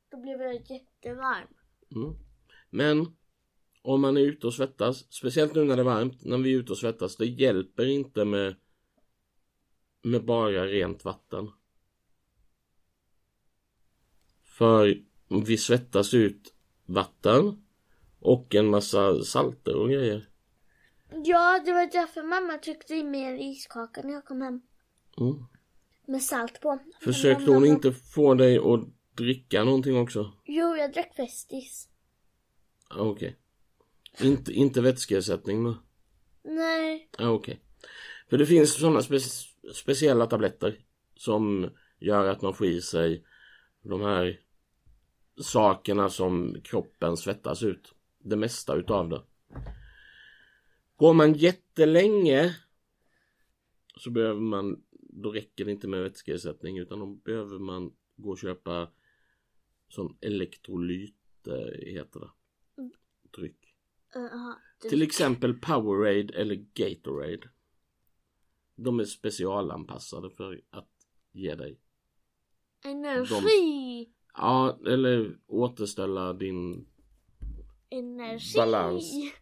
Då 0.09 0.17
blev 0.21 0.41
jag 0.41 0.53
jättevarm. 0.71 1.47
Mm. 1.95 2.13
Men 2.69 3.15
om 3.81 4.01
man 4.01 4.17
är 4.17 4.21
ute 4.21 4.47
och 4.47 4.53
svettas, 4.53 5.13
speciellt 5.13 5.55
nu 5.55 5.63
när 5.63 5.75
det 5.75 5.81
är 5.81 5.85
varmt, 5.85 6.25
när 6.25 6.37
vi 6.37 6.53
är 6.53 6.57
ute 6.59 6.71
och 6.71 6.77
svettas, 6.77 7.15
det 7.17 7.25
hjälper 7.25 7.85
inte 7.85 8.25
med 8.25 8.55
med 10.03 10.25
bara 10.25 10.65
rent 10.65 11.05
vatten. 11.05 11.51
För 14.43 15.03
vi 15.39 15.57
svettas 15.57 16.13
ut 16.13 16.53
vatten 16.85 17.63
och 18.19 18.55
en 18.55 18.67
massa 18.67 19.23
salter 19.23 19.75
och 19.75 19.89
grejer. 19.89 20.27
Ja, 21.23 21.61
det 21.65 21.73
var 21.73 21.91
därför 21.91 22.23
mamma 22.23 22.57
tryckte 22.57 22.95
i 22.95 23.03
mig 23.03 23.23
en 23.23 23.39
iskaka 23.39 24.01
när 24.01 24.13
jag 24.13 24.25
kom 24.25 24.41
hem. 24.41 24.61
Mm. 25.17 25.45
Med 26.07 26.23
salt 26.23 26.61
på. 26.61 26.79
Försökte 27.01 27.51
hon 27.51 27.65
inte 27.65 27.91
få 27.91 28.33
dig 28.33 28.57
att 28.57 28.79
dricka 29.15 29.63
någonting 29.63 29.97
också? 29.97 30.33
Jo, 30.45 30.75
jag 30.75 30.93
drack 30.93 31.15
Festis. 31.15 31.87
Ah, 32.89 33.01
Okej. 33.01 33.37
Inte, 34.21 34.53
inte 34.53 34.81
vätskeersättning 34.81 35.63
då? 35.63 35.77
Nej. 36.43 37.09
Ja, 37.17 37.29
okej. 37.29 37.59
För 38.29 38.37
det 38.37 38.45
finns 38.45 38.73
sådana 38.73 39.01
spe 39.01 39.19
speciella 39.73 40.25
tabletter 40.25 40.79
som 41.15 41.69
gör 41.99 42.27
att 42.27 42.41
man 42.41 42.53
får 42.53 42.67
i 42.67 42.81
sig 42.81 43.25
de 43.81 44.01
här 44.01 44.39
sakerna 45.41 46.09
som 46.09 46.61
kroppen 46.63 47.17
svettas 47.17 47.63
ut. 47.63 47.93
Det 48.19 48.35
mesta 48.35 48.75
utav 48.75 49.09
det. 49.09 49.21
Går 50.95 51.13
man 51.13 51.33
jättelänge 51.33 52.55
så 53.97 54.11
behöver 54.11 54.41
man, 54.41 54.83
då 54.91 55.31
räcker 55.31 55.65
det 55.65 55.71
inte 55.71 55.87
med 55.87 56.03
vätskeersättning 56.03 56.77
utan 56.77 56.99
då 56.99 57.05
behöver 57.05 57.59
man 57.59 57.93
gå 58.15 58.29
och 58.29 58.39
köpa 58.39 58.91
sån 59.89 60.17
elektrolyt, 60.21 61.15
heter 61.85 62.19
det. 62.19 62.29
Dryck. 63.37 63.75
Till 64.89 65.01
exempel 65.01 65.53
Powerade 65.53 66.33
eller 66.33 66.55
Gatorade. 66.55 67.49
De 68.75 68.99
är 68.99 69.05
specialanpassade 69.05 70.29
för 70.29 70.61
att 70.69 70.91
ge 71.31 71.55
dig. 71.55 71.79
Energi! 72.83 74.09
Ja, 74.33 74.79
eller 74.87 75.37
återställa 75.47 76.33
din... 76.33 76.87
Energi! 77.89 78.57
Balans. 78.57 79.13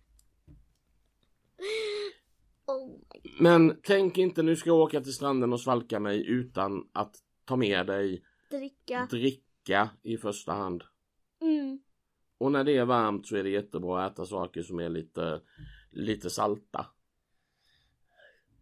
Oh 2.69 2.99
Men 3.39 3.79
tänk 3.83 4.17
inte 4.17 4.43
nu 4.43 4.55
ska 4.55 4.69
jag 4.69 4.79
åka 4.79 5.01
till 5.01 5.13
stranden 5.13 5.53
och 5.53 5.61
svalka 5.61 5.99
mig 5.99 6.27
utan 6.27 6.89
att 6.93 7.15
ta 7.45 7.55
med 7.55 7.87
dig 7.87 8.23
dricka. 8.49 9.07
dricka 9.09 9.89
i 10.03 10.17
första 10.17 10.51
hand. 10.51 10.83
Mm. 11.41 11.79
Och 12.37 12.51
när 12.51 12.63
det 12.63 12.77
är 12.77 12.85
varmt 12.85 13.27
så 13.27 13.35
är 13.35 13.43
det 13.43 13.49
jättebra 13.49 14.05
att 14.05 14.13
äta 14.13 14.25
saker 14.25 14.63
som 14.63 14.79
är 14.79 14.89
lite, 14.89 15.41
lite 15.91 16.29
salta. 16.29 16.85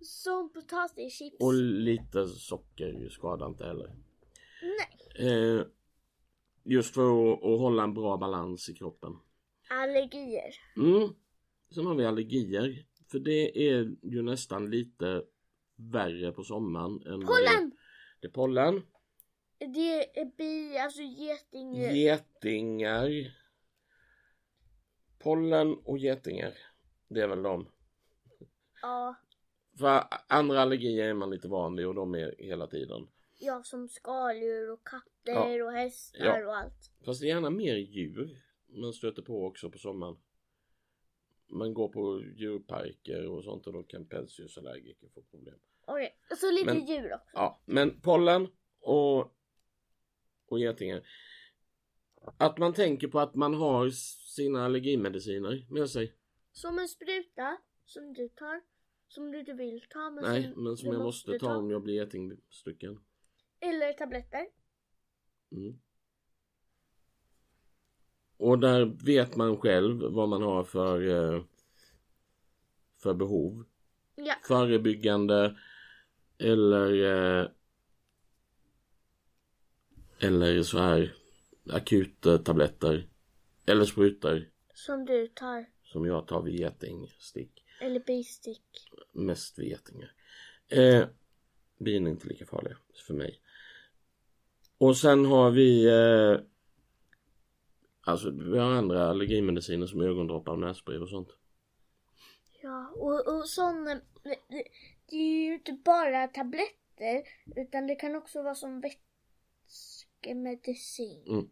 Som 0.02 0.54
potatischips. 0.54 1.36
Och 1.40 1.54
lite 1.54 2.28
socker 2.28 3.10
skadar 3.10 3.48
inte 3.48 3.66
heller. 3.66 3.96
Nej. 4.62 5.28
Eh, 5.28 5.66
just 6.68 6.94
för 6.94 7.34
att, 7.34 7.44
att 7.44 7.60
hålla 7.60 7.84
en 7.84 7.94
bra 7.94 8.18
balans 8.18 8.70
i 8.70 8.74
kroppen. 8.74 9.20
Allergier. 9.70 10.54
Mm. 10.76 11.10
Sen 11.76 11.86
har 11.86 11.96
vi 11.96 12.06
allergier. 12.06 12.86
För 13.12 13.20
det 13.20 13.70
är 13.70 13.96
ju 14.04 14.22
nästan 14.22 14.70
lite 14.70 15.24
värre 15.76 16.32
på 16.32 16.44
sommaren. 16.44 17.02
Än 17.06 17.20
vad 17.20 17.20
det 17.22 17.26
Pollen! 17.26 17.72
Det 18.20 18.28
är 18.28 18.32
pollen. 18.32 18.82
Det 19.60 20.20
är 20.20 20.26
bi, 20.38 20.78
alltså 20.78 21.02
geting. 21.02 21.76
Getingar. 21.76 23.10
Pollen 25.20 25.74
och 25.74 25.98
getingar. 25.98 26.54
Det 27.08 27.22
är 27.22 27.28
väl 27.28 27.44
de. 27.44 27.68
Ja, 28.82 29.16
För 29.80 30.04
andra 30.28 30.62
allergier 30.62 31.10
är 31.10 31.14
man 31.14 31.30
lite 31.30 31.48
van 31.48 31.76
vid 31.76 31.88
och 31.88 31.96
de 31.96 32.16
är 32.16 32.36
hela 32.38 32.68
tiden. 32.68 33.08
Ja, 33.38 33.64
som 33.64 33.90
skaldjur 33.90 34.72
och 34.72 34.88
katter 34.88 35.64
och 35.64 35.72
hästar 35.72 36.26
Ja. 36.26 36.46
och 36.48 36.56
allt. 36.58 36.92
Fast 37.06 37.22
det 37.22 37.26
är 37.28 37.30
gärna 37.30 37.50
mer 37.50 37.76
djur 37.76 38.44
man 38.68 38.94
stöter 38.94 39.22
på 39.22 39.46
också 39.46 39.70
på 39.72 39.78
sommaren. 39.78 40.18
Man 41.50 41.74
går 41.74 41.90
på 41.90 42.22
djurparker 42.36 43.28
och 43.28 43.44
sånt 43.44 43.68
och 43.68 43.74
då 43.74 43.84
kan 43.84 44.06
pälsdjursallergiker 44.08 45.08
få 45.14 45.22
problem. 45.22 45.60
Okej, 45.86 46.18
och 46.32 46.38
så 46.38 46.52
lite 46.52 46.74
Men- 46.74 46.86
djur 46.86 47.14
också. 47.14 47.30
Ja, 47.34 47.62
men 47.66 48.02
pollen 48.02 48.48
och, 48.80 49.20
och 50.48 50.60
getingar. 50.60 51.08
Att 52.38 52.58
man 52.58 52.74
tänker 52.74 53.08
på 53.08 53.20
att 53.20 53.36
man 53.36 53.54
har 53.54 53.90
sina 54.36 54.66
allergimediciner 54.66 55.66
med 55.70 55.90
sig. 55.90 56.14
Som 56.52 56.80
en 56.80 56.88
spruta 56.88 57.58
som 57.86 58.14
du 58.14 58.30
tar. 58.30 58.62
Som 59.08 59.32
du 59.32 59.40
inte 59.40 59.54
vill 59.54 59.82
ta 59.90 60.10
men 60.10 60.24
Nej, 60.24 60.44
som 60.54 60.64
men 60.64 60.78
som 60.78 60.94
jag 60.94 61.02
måste 61.04 61.40
ta 61.40 61.56
om 61.56 61.72
jag 61.72 61.82
blir 61.84 61.94
getingstucken. 61.94 63.00
Eller 63.60 63.94
tabletter. 63.94 64.48
Mm. 65.52 65.80
Och 68.38 68.60
där 68.60 68.86
vet 69.06 69.36
man 69.36 69.58
själv 69.58 70.02
vad 70.02 70.30
man 70.30 70.42
har 70.42 70.64
för, 70.64 71.08
eh, 71.08 71.44
för 72.98 73.14
behov. 73.14 73.66
Ja, 74.16 74.36
Förebyggande 74.44 75.58
eller 76.38 76.92
eh, 77.42 77.50
eller 80.20 80.64
så 80.64 80.78
här 80.80 81.16
akuta 81.70 82.38
tabletter 82.38 83.08
eller 83.66 83.86
sprutor 83.86 84.50
som 84.74 85.06
du 85.06 85.28
tar. 85.28 85.66
som 85.84 86.06
jag 86.06 86.28
tar 86.28 86.42
vid 86.42 86.60
getingstick. 86.60 87.64
Eller 87.82 88.00
bistick. 88.00 88.90
Mest 89.12 89.60
vid 89.60 89.68
getingar. 89.68 90.14
Eh, 90.68 91.06
bin 91.78 92.08
är 92.08 92.12
inte 92.12 92.28
lika 92.28 92.46
farliga 92.46 92.78
för 93.08 93.14
mig. 93.14 93.42
Och 94.78 94.98
sen 94.98 95.26
har 95.26 95.52
vi 95.52 95.86
eh, 95.88 96.38
Alltså 98.02 98.32
vi 98.32 98.58
har 98.58 98.72
andra 98.72 99.10
allergimediciner 99.10 99.88
som 99.88 100.02
ögondroppar 100.02 100.52
och 100.52 100.60
nässpray 100.60 100.98
och 100.98 101.10
sånt. 101.10 101.30
Ja, 102.62 102.90
och, 102.96 103.28
och 103.38 103.50
sån, 103.50 103.84
det, 103.86 104.02
det- 104.24 104.64
det 105.10 105.16
är 105.16 105.46
ju 105.48 105.54
inte 105.54 105.78
bara 105.86 106.28
tabletter 106.28 107.24
utan 107.56 107.88
det 107.88 107.96
kan 107.96 108.16
också 108.16 108.42
vara 108.44 108.56
som 108.56 108.82
vätskemedicin. 108.82 111.24
Mm. 111.28 111.48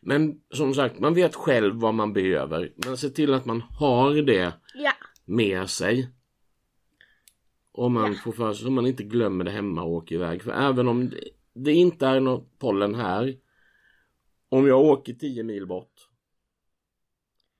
Men 0.00 0.40
som 0.50 0.74
sagt, 0.74 0.98
man 0.98 1.14
vet 1.14 1.34
själv 1.34 1.74
vad 1.74 1.94
man 1.94 2.12
behöver. 2.12 2.72
Men 2.76 2.96
se 2.96 3.08
till 3.08 3.34
att 3.34 3.44
man 3.44 3.60
har 3.60 4.22
det 4.22 4.52
Ja, 4.74 4.92
med 5.24 5.70
sig. 5.70 6.08
Om 7.72 7.92
man 7.92 8.12
Ja. 8.12 8.18
får 8.24 8.32
för 8.32 8.52
sig, 8.52 8.64
så 8.64 8.70
man 8.70 8.86
inte 8.86 9.02
glömmer 9.02 9.44
det 9.44 9.50
hemma 9.50 9.82
och 9.82 9.92
åker 9.92 10.14
iväg. 10.14 10.42
För 10.42 10.52
även 10.52 10.88
om 10.88 11.12
det, 11.52 11.72
inte 11.72 12.06
är 12.06 12.20
något 12.20 12.58
pollen 12.58 12.94
här. 12.94 13.38
Om 14.48 14.66
jag 14.66 14.80
åker 14.80 15.12
10 15.12 15.42
mil 15.42 15.66
bort 15.66 16.08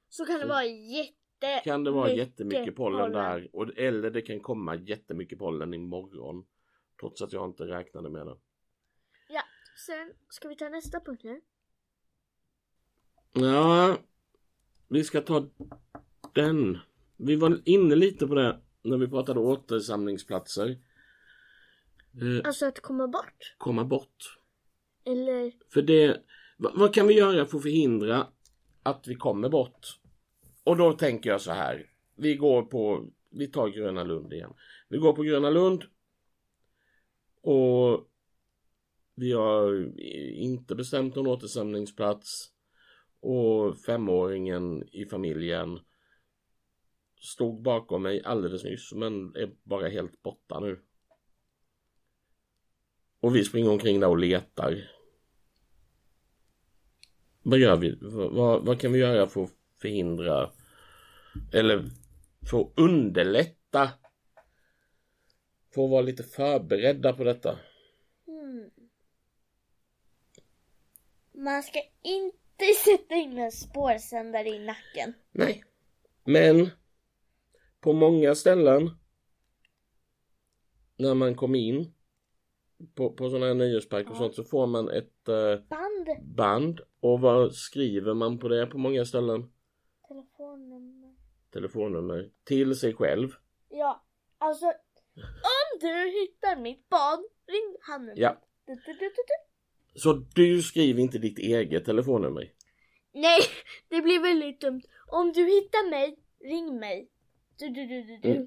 så 0.08 0.24
kan 0.24 0.40
det 0.40 0.46
vara 0.46 0.64
jätte 0.64 1.14
kan 1.64 1.84
det 1.84 1.90
vara 1.90 2.04
mycket 2.04 2.18
jättemycket 2.18 2.76
pollen, 2.76 3.12
där. 3.12 3.48
Och, 3.52 3.78
eller 3.78 4.10
det 4.10 4.22
kan 4.22 4.40
komma 4.40 4.74
jättemycket 4.74 5.38
pollen 5.38 5.74
imorgon. 5.74 6.46
Trots 7.00 7.22
att 7.22 7.32
jag 7.32 7.48
inte 7.48 7.64
räknade 7.64 8.10
med 8.10 8.26
det. 8.26 8.36
Ja, 9.28 9.42
sen 9.86 10.12
ska 10.28 10.48
vi 10.48 10.56
ta 10.56 10.68
nästa 10.68 11.00
punkt 11.00 11.24
nu. 11.24 11.40
Ja, 13.32 13.96
vi 14.88 15.04
ska 15.04 15.20
ta 15.20 15.46
den. 16.34 16.78
Vi 17.16 17.36
var 17.36 17.60
inne 17.64 17.94
lite 17.94 18.26
på 18.26 18.34
det 18.34 18.60
när 18.82 18.96
vi 18.96 19.08
pratade 19.08 19.40
återsamlingsplatser. 19.40 20.78
Eh, 22.14 22.40
Alltså 22.48 22.66
att 22.66 22.80
komma 22.80 23.08
bort. 23.08 23.54
komma 23.58 23.84
bort. 23.84 24.38
Eller 25.04 25.52
För 25.72 25.82
det, 25.82 26.22
vad, 26.56 26.78
vad 26.78 26.94
kan 26.94 27.06
vi 27.06 27.14
göra 27.14 27.46
för 27.46 27.56
att 27.56 27.62
förhindra 27.62 28.26
att 28.82 29.08
vi 29.08 29.14
kommer 29.14 29.48
bort? 29.48 30.00
Och 30.64 30.76
då 30.76 30.92
tänker 30.92 31.30
jag 31.30 31.40
så 31.40 31.52
här. 31.52 31.90
Vi 32.16 32.36
går 32.36 32.62
på, 32.62 33.08
vi 33.30 33.46
tar 33.46 33.68
Gröna 33.68 34.04
Lund 34.04 34.32
igen. 34.32 34.54
Vi 34.88 34.98
går 34.98 35.12
på 35.12 35.22
Gröna 35.22 35.50
Lund. 35.50 35.84
Och 37.40 38.08
vi 39.14 39.32
har 39.32 39.92
inte 40.32 40.74
bestämt 40.74 41.14
någon 41.14 41.26
återsamlingsplats. 41.26 42.52
Och 43.20 43.78
femåringen 43.78 44.88
i 44.92 45.04
familjen 45.06 45.78
stod 47.20 47.62
bakom 47.62 48.02
mig 48.02 48.22
alldeles 48.24 48.64
nyss 48.64 48.92
men 48.94 49.36
är 49.36 49.50
bara 49.62 49.88
helt 49.88 50.22
borta 50.22 50.60
nu. 50.60 50.80
Och 53.20 53.36
vi 53.36 53.44
springer 53.44 53.70
omkring 53.70 54.00
där 54.00 54.08
och 54.08 54.18
letar. 54.18 54.90
Vad 57.42 57.58
gör 57.58 57.76
vi? 57.76 57.98
Vad, 58.00 58.64
vad, 58.64 58.80
kan 58.80 58.92
vi 58.92 58.98
göra 58.98 59.28
för 59.28 59.44
att 59.44 59.50
förhindra 59.80 60.50
eller 61.52 61.84
för 62.50 62.60
att 62.60 62.72
underlätta 62.76 63.90
för 65.74 65.84
att 65.84 65.90
vara 65.90 66.02
lite 66.02 66.22
förberedda 66.22 67.12
på 67.12 67.24
detta? 67.24 67.58
hmm. 68.26 68.70
Man 71.32 71.62
ska 71.62 71.82
inte 72.02 72.64
sätta 72.84 73.14
in 73.14 73.38
en 73.38 73.52
spårsändare 73.52 74.48
i 74.48 74.58
nacken. 74.58 75.14
Nej. 75.32 75.64
Men 76.24 76.70
på 77.80 77.92
många 77.92 78.34
ställen 78.34 78.90
när 80.96 81.14
man 81.14 81.34
kommer 81.34 81.58
in 81.58 81.94
på, 82.94 83.12
på 83.12 83.28
sådana 83.30 83.46
här 83.46 83.54
nöjesparker 83.54 84.10
och 84.10 84.16
Ja. 84.16 84.18
sånt 84.18 84.34
så 84.34 84.44
får 84.44 84.66
man 84.66 84.88
ett 84.90 85.28
eh, 85.28 85.56
Band, 85.68 86.08
band 86.36 86.80
och 87.00 87.20
vad 87.20 87.54
skriver 87.54 88.14
man 88.14 88.38
på 88.38 88.48
det 88.48 88.66
på 88.66 88.78
många 88.78 89.04
ställen? 89.04 89.50
telefonnummer. 90.08 91.14
Telefonnummer 91.52 92.30
till 92.44 92.74
sig 92.74 92.94
själv. 92.94 93.30
Ja, 93.68 94.04
alltså 94.38 94.66
om 95.24 95.78
du 95.80 95.88
hittar 96.10 96.60
mitt 96.60 96.88
barn, 96.88 97.28
ring 97.46 97.76
han 97.80 98.06
nu. 98.06 98.12
Ja. 98.16 98.40
Du, 98.66 98.74
du, 98.74 98.92
du. 98.92 99.10
Så 100.00 100.12
du 100.12 100.62
skriver 100.62 101.00
inte 101.02 101.18
ditt 101.18 101.38
eget 101.38 101.84
telefonnummer. 101.84 102.52
Nej, 103.12 103.40
det 103.88 104.00
blir 104.02 104.20
väldigt 104.22 104.60
dumt. 104.60 104.82
Om 105.06 105.32
du 105.32 105.44
hittar 105.44 105.90
mig, 105.90 106.18
ring 106.40 106.78
mig. 106.78 107.08
Du, 107.58 107.68
du, 107.68 107.86
du, 107.86 108.02
du, 108.02 108.16
du. 108.22 108.30
Mm. 108.30 108.46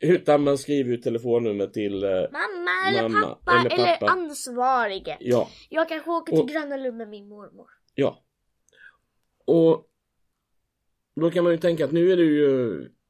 Utan 0.00 0.44
man 0.44 0.58
skriver 0.58 0.90
ju 0.90 0.96
telefonnummer 0.96 1.66
till, 1.66 2.04
eh, 2.04 2.10
Mamma 2.10 2.88
eller 2.88 3.08
Mamma 3.08 3.26
pappa 3.26 3.52
eller 3.60 3.74
eller, 3.74 3.96
pappa. 3.96 4.12
ansvarige. 4.12 5.16
ja, 5.20 5.48
Jag 5.70 5.88
kanske 5.88 6.10
åker 6.10 6.32
till 6.32 6.42
Och- 6.42 6.48
Gröna 6.48 6.76
Lund 6.76 6.96
med 6.96 7.08
min 7.08 7.28
mormor. 7.28 7.66
ja. 7.94 8.20
Och 9.46 9.90
då 11.20 11.30
kan 11.30 11.44
man 11.44 11.52
ju 11.52 11.58
tänka 11.58 11.84
att 11.84 11.92
nu 11.92 12.12
är 12.12 12.16
du 12.16 12.36
ju, 12.36 12.48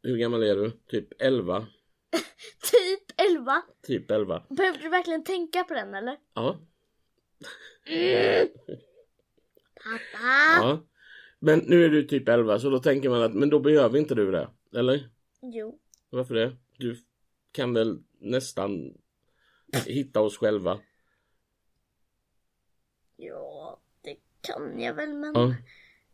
hur 0.02 0.16
gammal 0.16 0.42
är 0.42 0.56
du? 0.56 0.70
Typ 0.88 1.22
11? 1.22 1.66
Typ 2.72 3.20
11. 3.30 3.62
Typ 3.86 4.10
11. 4.10 4.42
Behövde 4.50 4.80
du 4.82 4.88
verkligen 4.88 5.24
tänka 5.24 5.64
på 5.64 5.74
den 5.74 5.94
eller? 5.94 6.16
Ja. 6.34 6.58
Pappa! 9.84 10.66
ja. 10.66 10.84
Men 11.38 11.58
nu 11.58 11.84
är 11.84 11.88
du 11.88 12.02
typ 12.02 12.28
11 12.28 12.58
så 12.58 12.70
då 12.70 12.78
tänker 12.78 13.10
man 13.10 13.22
att 13.22 13.34
men 13.34 13.50
då 13.50 13.58
behöver 13.60 13.98
inte 13.98 14.14
du 14.14 14.30
det. 14.30 14.48
Eller? 14.76 15.08
Jo. 15.42 15.78
Varför 16.10 16.34
det? 16.34 16.56
Du 16.78 16.96
kan 17.52 17.74
väl 17.74 18.02
nästan 18.18 18.98
hitta 19.86 20.20
oss 20.20 20.38
själva. 20.38 20.80
Ja, 23.16 23.80
det 24.00 24.16
kan 24.40 24.80
jag 24.80 24.94
väl 24.94 25.12
men... 25.12 25.34
Ja, 25.34 25.54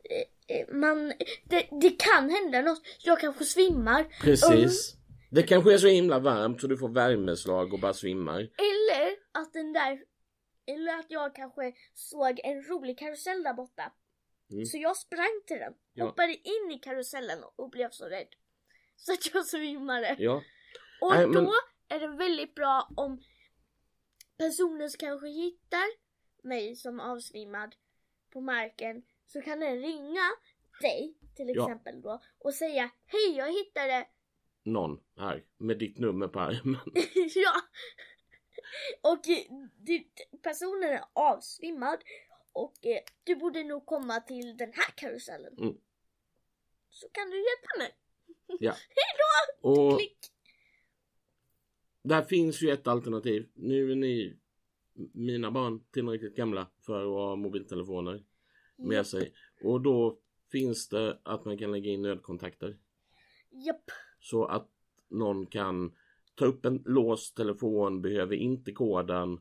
eh, 0.05 0.57
eh, 0.57 0.75
Man, 0.75 1.13
det, 1.45 1.69
det 1.81 1.91
kan 1.91 2.31
hända 2.31 2.63
något. 2.63 2.83
Jag 3.05 3.21
kanske 3.21 3.45
svimmar. 3.45 4.07
precis. 4.21 4.97
Det 5.31 5.43
kanske 5.43 5.75
är 5.75 5.79
så 5.79 5.87
himla 5.87 6.19
varmt 6.19 6.61
så 6.61 6.67
du 6.67 6.77
får 6.77 6.89
värmeslag 6.89 7.73
och 7.73 7.81
bara 7.81 7.95
svimmar. 7.95 8.41
Eller 8.41 9.17
att 9.33 9.53
den 9.53 9.73
där... 9.73 10.05
Eller 10.67 10.99
att 10.99 11.07
jag 11.09 11.35
kanske 11.35 11.73
såg 11.95 12.41
en 12.45 12.63
rolig 12.63 12.99
karusell 12.99 13.43
där 13.43 13.55
borta. 13.55 13.93
Mm. 14.51 14.67
Så 14.67 14.79
jag 14.79 14.97
sprang 14.97 15.43
till 15.47 15.59
den. 15.59 15.73
Ja. 15.93 16.05
Hoppade 16.05 16.33
in 16.33 16.71
i 16.73 16.79
karusellen 16.83 17.39
och 17.57 17.71
blev 17.71 17.91
så 17.91 18.05
rädd. 18.05 18.29
Så 19.05 19.13
att 19.13 19.35
jag 19.35 19.47
svimmade. 19.47 20.17
Ja, 20.19 20.43
Och 21.01 21.11
Nej, 21.15 21.27
men- 21.27 21.45
då 21.45 21.53
är 21.89 22.01
det 22.01 22.09
väldigt 22.09 22.55
bra 22.55 22.89
om 22.97 23.23
personen 24.39 24.89
kanske 24.99 25.29
hittar 25.29 25.87
mig 26.43 26.77
som 26.77 27.01
avsvimmad 27.01 27.75
på 28.33 28.41
marken 28.41 29.03
så 29.27 29.43
kan 29.43 29.61
den 29.61 29.79
ringa 29.81 30.31
dig 30.81 31.15
till 31.37 31.53
Ja. 31.55 31.63
exempel 31.65 32.03
då 32.03 32.23
och 32.39 32.55
säga 32.55 32.91
Hej 33.07 33.37
jag 33.37 33.53
hittade 33.53 34.07
någon 34.65 35.01
här 35.17 35.45
med 35.59 35.79
ditt 35.79 35.99
nummer 35.99 36.29
på 36.29 36.41
armen. 36.41 36.81
Ja! 37.35 37.53
Och 39.03 39.29
eh, 39.29 39.43
personen 40.43 40.83
är 40.91 41.05
avsvimmad 41.13 41.99
och 42.53 42.87
eh, 42.87 43.01
du 43.25 43.37
borde 43.37 43.65
nog 43.65 43.87
komma 43.87 44.21
till 44.21 44.57
den 44.57 44.73
här 44.73 44.91
karusellen. 44.97 45.53
Mm. 45.59 45.75
Så 46.91 47.09
kan 47.09 47.31
du 47.31 47.37
hjälpa 47.37 47.79
mig. 47.79 47.95
Ja. 48.59 48.73
Hejdå! 49.63 49.83
Och 49.83 49.99
Klick! 49.99 50.19
där 52.03 52.23
finns 52.23 52.63
ju 52.63 52.71
ett 52.71 52.87
alternativ. 52.87 53.49
Nu 53.55 53.93
är 53.93 53.97
ni 53.97 54.37
mina 55.13 55.51
barn 55.51 55.85
tillräckligt 55.91 56.37
gamla 56.37 56.67
för 56.81 57.01
att 57.01 57.09
ha 57.09 57.37
mobiltelefoner 57.37 58.25
med 58.77 58.97
Japp. 58.97 59.07
sig. 59.07 59.33
Och 59.63 59.81
då 59.81 60.19
finns 60.53 60.89
det 60.89 61.19
att 61.23 61.45
man 61.45 61.59
kan 61.59 61.73
lägga 61.73 61.91
in 61.91 62.03
nödkontakter. 62.03 62.79
Japp. 63.51 63.91
Så 64.21 64.45
att 64.45 64.69
någon 65.09 65.47
kan 65.47 65.97
ta 66.35 66.45
upp 66.45 66.65
en 66.65 66.83
låst 66.87 67.37
telefon, 67.37 68.03
behöver 68.03 68.37
inte 68.37 68.73
koden. 68.73 69.41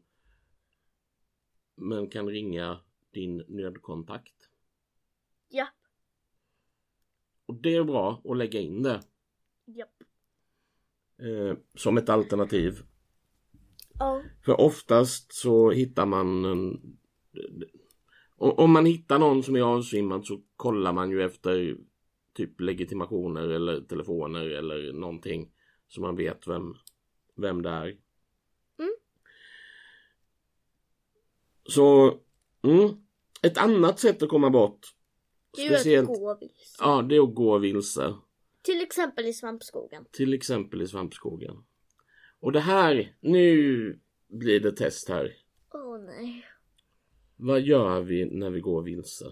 Men 1.76 2.08
kan 2.10 2.30
ringa 2.30 2.80
din 3.12 3.38
nödkontakt. 3.48 4.50
Japp. 5.50 5.79
Och 7.50 7.56
det 7.56 7.76
är 7.76 7.84
bra 7.84 8.22
att 8.26 8.38
lägga 8.38 8.60
in 8.60 8.84
det 8.84 9.02
Japp. 9.66 10.04
eh, 11.22 11.58
som 11.76 11.98
ett 11.98 12.10
alternativ. 12.10 12.80
Ja. 14.00 14.22
För 14.46 14.62
oftast 14.62 15.34
så 15.34 15.72
hittar 15.72 16.06
man 16.06 16.46
en... 16.46 16.82
Om 18.38 18.72
man 18.72 18.86
hittar 18.86 19.20
någon 19.20 19.44
som 19.44 19.56
är 19.56 19.62
avsvimmad 19.62 20.26
så 20.26 20.42
kollar 20.56 20.94
man 20.94 21.12
ju 21.12 21.24
efter 21.24 21.78
typ 22.34 22.62
legitimationer 22.62 23.50
eller 23.50 23.82
telefoner 23.82 24.46
eller 24.46 24.94
någonting. 24.94 25.52
Så 25.88 26.02
man 26.02 26.16
vet 26.16 26.48
vem, 26.48 26.76
vem 27.36 27.62
det 27.62 27.70
är. 27.70 27.88
Mm. 28.80 28.94
Så, 31.64 32.18
mm, 32.62 32.90
ett 33.42 33.58
annat 33.58 34.00
sätt 34.00 34.24
att 34.24 34.30
komma 34.30 34.50
bort. 34.50 34.99
Det 35.56 35.62
är 35.62 35.66
ju 35.70 35.74
att 35.76 35.80
Speciellt, 35.82 36.08
gå 36.08 36.38
vilse. 36.40 36.78
ja 36.80 37.02
det 37.02 37.16
är 37.16 37.24
att 37.24 37.36
gå 37.36 37.58
vilse. 37.58 38.14
Till 38.62 38.82
exempel 38.82 39.26
i 39.26 39.34
svampskogen. 39.34 40.06
Till 40.12 40.34
exempel 40.34 40.82
i 40.82 40.88
svampskogen. 40.88 41.64
Och 42.40 42.52
det 42.52 42.60
här, 42.60 43.16
nu 43.20 44.00
blir 44.28 44.60
det 44.60 44.72
test 44.72 45.10
här. 45.10 45.36
Åh 45.74 45.98
nej. 46.00 46.46
Vad 47.36 47.62
gör 47.62 48.02
vi 48.02 48.26
när 48.26 48.50
vi 48.50 48.60
går 48.60 48.82
vilse? 48.82 49.26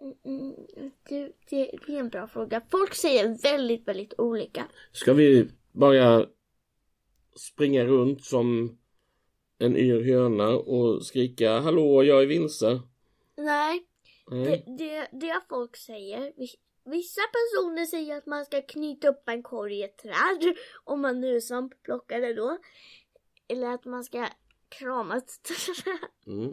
Mm, 0.00 0.14
mm, 0.24 0.54
Det, 1.08 1.32
det, 1.50 1.70
det 1.86 1.94
är 1.96 2.00
en 2.00 2.08
bra 2.08 2.26
fråga. 2.28 2.62
Folk 2.70 2.94
säger 2.94 3.42
väldigt, 3.42 3.88
väldigt 3.88 4.14
olika. 4.18 4.66
Ska 4.92 5.12
vi 5.14 5.48
bara 5.72 6.26
springa 7.36 7.84
runt 7.84 8.24
som 8.24 8.78
en 9.58 9.76
yr 9.76 10.02
höna 10.04 10.48
och 10.48 11.06
skrika 11.06 11.60
hallå 11.60 12.04
jag 12.04 12.22
är 12.22 12.26
vilse? 12.26 12.80
Nej, 13.36 13.86
det, 14.30 14.36
Nej. 14.36 14.64
det, 14.78 15.08
det 15.12 15.40
folk 15.48 15.76
säger. 15.76 16.32
vis- 16.36 16.56
Vissa 16.84 17.20
personer 17.20 17.84
säger 17.86 18.16
att 18.16 18.26
man 18.26 18.44
ska 18.44 18.62
knyta 18.62 19.08
upp 19.08 19.28
en 19.28 19.42
korg 19.42 19.74
i 19.78 19.82
ett 19.82 19.98
träd. 19.98 20.54
Om 20.84 21.00
man 21.00 21.20
nu 21.20 21.36
är 21.36 21.40
svampplockare 21.40 22.32
då. 22.32 22.58
Eller 23.48 23.66
att 23.74 23.84
man 23.84 24.04
ska 24.04 24.28
krama 24.68 25.16
ett 25.16 25.42
träd. 25.42 26.10
Mm. 26.26 26.50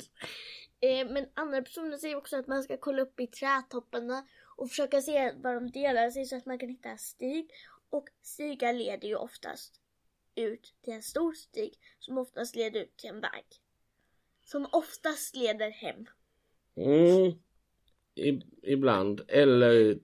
Eh, 0.79 1.13
Men 1.13 1.25
andra 1.33 1.61
personer 1.61 1.97
säger 1.97 2.15
också 2.15 2.37
att 2.37 2.47
man 2.47 2.63
ska 2.63 2.77
kolla 2.77 3.01
upp 3.01 3.19
i 3.19 3.27
trädtopparna 3.27 4.27
och 4.57 4.69
försöka 4.69 5.01
se 5.01 5.31
var 5.31 5.53
de 5.53 5.71
delar 5.71 6.09
sig 6.09 6.25
så 6.25 6.35
att 6.37 6.45
man 6.45 6.59
kan 6.59 6.69
hitta 6.69 6.89
en 6.89 6.97
stig. 6.97 7.49
Och 7.89 8.09
stigar 8.21 8.73
leder 8.73 9.07
ju 9.07 9.15
oftast 9.15 9.81
ut 10.35 10.73
till 10.83 10.93
en 10.93 11.03
stor 11.03 11.33
stig 11.33 11.73
som 11.99 12.17
oftast 12.17 12.55
leder 12.55 12.79
ut 12.81 12.97
till 12.97 13.09
en 13.09 13.21
väg. 13.21 13.45
Som 14.45 14.67
oftast 14.71 15.35
leder 15.35 15.69
hem. 15.69 16.05
Mm. 16.75 17.31
I, 18.15 18.41
ibland. 18.63 19.21
Eller 19.27 19.99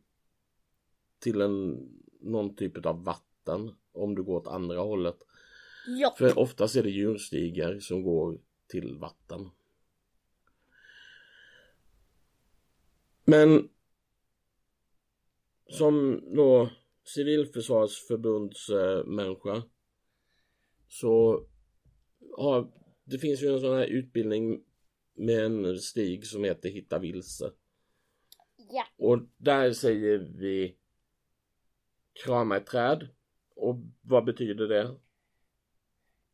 till 1.20 1.42
en, 1.42 1.88
någon 2.22 2.56
typ 2.56 2.86
av 2.86 3.04
vatten 3.04 3.72
om 3.92 4.16
du 4.16 4.24
går 4.24 4.36
åt 4.36 4.48
andra 4.48 4.80
hållet. 4.80 5.18
Ja. 5.88 6.16
För 6.18 6.40
oftast 6.40 6.76
är 6.76 6.84
det 6.84 6.90
djurstigar 6.90 7.80
som 7.80 8.04
går 8.04 8.40
till 8.68 8.96
vatten. 8.96 9.50
Men 13.26 13.70
som 15.70 16.24
då 16.36 16.70
civilförsvarsförbunds 17.04 18.70
eh, 18.70 19.06
människa 19.06 19.64
så 20.88 21.46
har 22.38 22.72
det 23.04 23.20
finns 23.20 23.44
ju 23.44 23.48
en 23.48 23.60
sån 23.60 23.78
här 23.78 23.86
utbildning 23.86 24.64
med 25.14 25.46
en 25.46 25.80
stig 25.80 26.26
som 26.26 26.44
heter 26.44 26.70
Hitta 26.70 27.00
vilse. 27.00 27.52
Ja. 28.70 28.86
Och 28.98 29.20
där 29.38 29.72
säger 29.74 30.18
vi 30.18 30.76
krama 32.26 32.58
ett 32.58 32.66
träd. 32.66 33.08
Och 33.56 33.76
vad 34.02 34.26
betyder 34.26 34.68
det? 34.68 34.98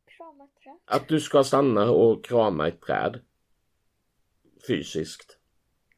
Krama 0.04 0.44
ett 0.44 0.62
träd. 0.62 0.76
Att 0.84 1.08
du 1.08 1.20
ska 1.20 1.44
stanna 1.44 1.90
och 1.90 2.24
krama 2.24 2.68
ett 2.68 2.80
träd. 2.80 3.20
Fysiskt. 4.68 5.38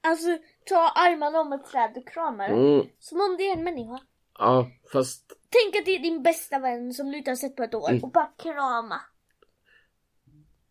Alltså 0.01 0.39
ta 0.67 0.89
armarna 0.89 1.41
om 1.41 1.53
ett 1.53 1.67
träd 1.67 1.93
och 1.97 2.09
krama 2.09 2.49
det. 2.49 2.55
Mm, 2.55 2.87
Som 2.99 3.21
om 3.21 3.37
det 3.39 3.43
är 3.49 3.57
en 3.57 3.65
människa. 3.65 4.01
ja, 4.39 4.71
fast 4.93 5.33
Tänk 5.51 5.77
att 5.77 5.85
det 5.87 5.95
är 5.95 5.99
din 6.03 6.23
bästa 6.23 6.59
vän 6.59 6.93
som 6.95 7.11
du 7.11 7.19
inte 7.19 7.31
har 7.31 7.37
sett 7.37 7.57
på 7.57 7.63
ett 7.63 7.75
år 7.75 7.91
Mm. 7.91 8.05
och 8.05 8.11
bara 8.13 8.33
krama. 8.39 9.01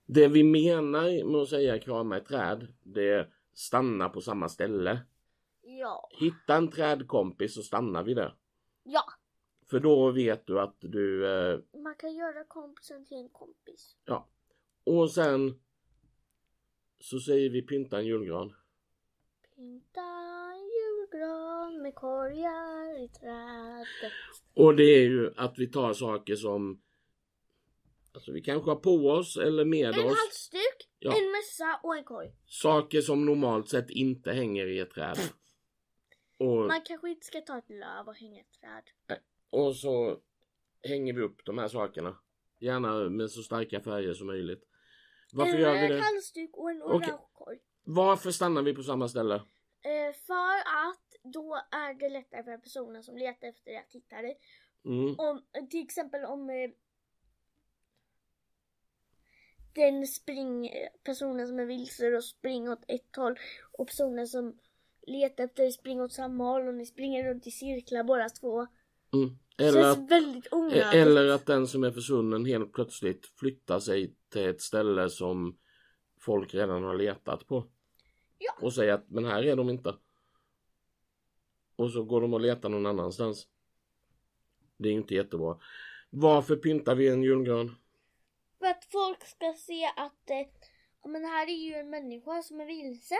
det 0.06 0.28
vi 0.28 0.44
menar 0.44 1.26
med 1.32 1.42
att 1.42 1.50
säga 1.50 1.80
krama 1.80 2.18
ett 2.18 2.26
träd, 2.26 2.68
det 2.84 3.10
är 3.14 3.34
stanna 3.54 4.10
på 4.10 4.22
samma 4.22 4.50
ställe. 4.50 5.00
Ja. 5.80 6.10
Hitta 6.20 6.56
en 6.56 6.72
trädkompis 6.72 7.58
och 7.58 7.64
stanna 7.64 8.04
vid 8.04 8.18
det. 8.18 8.34
Ja. 8.84 9.04
För 9.70 9.80
då 9.80 10.12
vet 10.12 10.48
du 10.48 10.60
att 10.60 10.76
du... 10.80 11.28
Eh, 11.28 11.60
Man 11.84 11.96
kan 11.96 12.16
göra 12.16 12.44
kompisen 12.44 13.06
till 13.06 13.18
en 13.18 13.30
kompis. 13.30 13.96
ja. 14.06 14.28
Och 14.84 15.12
sen 15.12 15.60
så 17.00 17.20
säger 17.20 17.50
vi 17.50 17.62
pynta 17.62 17.98
en 18.00 18.06
julgran. 18.06 18.54
Pynta 19.56 20.02
en 20.54 20.70
julgran 20.70 21.82
med 21.82 21.96
korgar 21.96 23.04
i 23.04 23.08
trädet. 23.10 24.14
Och 24.54 24.76
det 24.76 24.84
är 24.84 25.02
ju 25.04 25.34
att 25.38 25.60
vi 25.60 25.68
tar 25.68 25.94
saker 25.94 26.36
som 26.36 26.82
Alltså 28.14 28.32
vi 28.32 28.42
kanske 28.42 28.70
har 28.72 28.76
på 28.76 29.10
oss 29.10 29.38
eller 29.38 29.66
med 29.66 29.86
En 29.94 30.06
oss 30.06 30.18
halsduk, 30.18 30.90
Ja. 31.00 31.12
en 31.18 31.32
mössa 31.32 31.80
och 31.84 31.96
en 31.98 32.04
korg. 32.04 32.32
saker 32.46 33.02
som 33.02 33.26
normalt 33.26 33.70
sett 33.70 33.90
inte 33.90 34.32
hänger 34.32 34.68
i 34.68 34.80
ett 34.80 34.92
träd. 34.92 35.18
Och, 36.38 36.68
Man 36.68 36.82
kanske 36.82 37.10
inte 37.10 37.26
ska 37.26 37.42
ta 37.42 37.58
ett 37.58 37.70
löv 37.70 38.08
och 38.08 38.16
hänga 38.16 38.42
ett 38.42 38.52
träd. 38.62 39.20
och 39.50 39.76
så 39.76 40.20
hänger 40.84 41.14
vi 41.14 41.22
upp 41.22 41.46
de 41.46 41.58
här 41.58 41.68
sakerna. 41.68 42.18
Gärna 42.60 43.10
med 43.10 43.32
så 43.32 43.44
starka 43.44 43.82
färger 43.82 44.14
som 44.14 44.28
möjligt. 44.28 44.64
Varför 45.34 45.54
en 45.54 45.62
gör 45.62 45.74
vi 45.74 45.80
röd 45.80 45.92
det? 45.92 46.02
halsduk 46.04 46.50
och 46.54 46.72
en 46.72 46.82
Okej. 46.82 46.96
orange 46.96 47.28
korg. 47.34 47.60
Varför 47.84 48.32
stannar 48.32 48.62
vi 48.62 48.74
på 48.74 48.84
samma 48.84 49.08
ställe? 49.08 49.36
Eh, 49.82 50.14
för 50.28 50.58
att 50.58 51.34
då 51.34 51.62
är 51.72 51.94
det 51.94 52.10
lättare 52.10 52.44
för 52.44 52.58
personen 52.58 53.04
som 53.04 53.18
letar 53.18 53.48
efter 53.48 53.72
det 53.72 53.78
att 53.78 53.94
hitta 53.94 54.22
dig. 54.22 54.40
Mm. 54.86 55.16
Om, 55.18 55.46
till 55.70 55.84
exempel 55.84 56.26
om 56.26 56.50
eh, 56.50 56.70
den 59.74 60.08
spring, 60.08 60.72
personen 61.04 61.48
som 61.48 61.60
är 61.60 61.66
vilse 61.66 62.16
och 62.16 62.24
springer 62.24 62.72
åt 62.72 62.84
ett 62.88 63.16
håll 63.16 63.40
och 63.72 63.88
personen 63.88 64.28
som 64.28 64.60
letar 65.08 65.44
efter 65.44 65.64
dig 65.64 65.72
springer 65.72 66.04
åt 66.04 66.14
samma 66.14 66.44
håll 66.44 66.68
och 66.68 66.74
ni 66.74 66.86
springer 66.86 67.30
runt 67.30 67.48
i 67.48 67.52
cirklar 67.52 68.04
båda 68.04 68.30
två. 68.30 68.68
Mm. 69.14 69.38
Eller, 69.58 69.84
känns 69.84 69.98
att, 69.98 70.12
väldigt 70.12 70.54
onödigt. 70.54 70.94
eller 70.94 71.30
att 71.30 71.46
den 71.46 71.68
som 71.68 71.84
är 71.84 71.92
försvunnen 71.92 72.46
helt 72.46 72.74
plötsligt 72.74 73.26
flyttar 73.26 73.80
sig 73.80 74.16
till 74.30 74.50
ett 74.50 74.62
ställe 74.62 75.10
som 75.10 75.58
folk 76.20 76.54
redan 76.54 76.84
har 76.84 76.96
letat 76.96 77.48
på. 77.48 77.68
Ja. 78.38 78.54
Och 78.62 78.74
säger 78.74 78.94
att 78.94 79.10
men 79.10 79.26
här 79.26 79.44
är 79.44 79.56
de 79.56 79.70
inte. 79.70 79.96
Och 81.76 81.92
så 81.92 82.04
går 82.04 82.22
de 82.22 82.34
och 82.34 82.42
letar 82.42 82.70
någon 82.70 82.86
annanstans. 82.86 83.48
Det 84.78 84.90
är 84.90 84.94
inte 84.94 85.16
jättebra. 85.16 85.58
Varför 86.10 86.56
pyntar 86.56 86.96
vi 86.96 87.08
en 87.08 87.24
julgran? 87.24 87.76
För 88.60 88.66
att 88.66 88.86
folk 88.86 89.28
ska 89.28 89.54
se 89.54 89.86
att 89.86 90.30
eh, 90.30 91.10
men 91.12 91.26
här 91.26 91.48
är 91.48 91.68
ju 91.68 91.74
en 91.74 91.90
människa 91.90 92.42
som 92.42 92.62
är 92.62 92.66
vilse. 92.66 93.16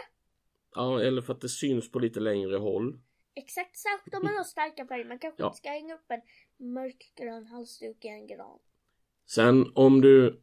Ja, 0.78 1.02
eller 1.02 1.22
för 1.22 1.34
att 1.34 1.42
det 1.42 1.50
syns 1.50 1.92
på 1.92 2.00
lite 2.00 2.20
längre 2.20 2.56
håll. 2.58 3.00
Exakt, 3.36 3.78
särskilt 3.78 4.16
om 4.16 4.24
man 4.24 4.36
har 4.36 4.44
starka 4.44 4.88
färger. 4.88 5.06
Man 5.06 5.20
kanske 5.20 5.42
Ja. 5.44 5.48
inte 5.48 5.58
ska 5.58 5.70
hänga 5.70 5.96
upp 5.96 6.12
en 6.12 6.22
mörkgrön 6.74 7.46
halsduk 7.46 8.06
i 8.06 8.08
en 8.08 8.28
gran. 8.28 8.60
Sen 9.26 9.72
om 9.76 10.02
du 10.02 10.42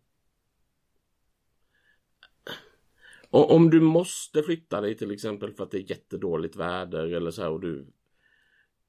Om 3.31 3.71
du 3.71 3.81
måste 3.81 4.43
flytta 4.43 4.81
dig 4.81 4.97
till 4.97 5.11
exempel 5.11 5.53
för 5.53 5.65
att 5.65 5.71
det 5.71 5.79
är 5.79 5.91
jättedåligt 5.91 6.57
väder 6.57 7.13
eller 7.13 7.31
så 7.31 7.43
här 7.43 7.51
och 7.51 7.61
du 7.61 7.87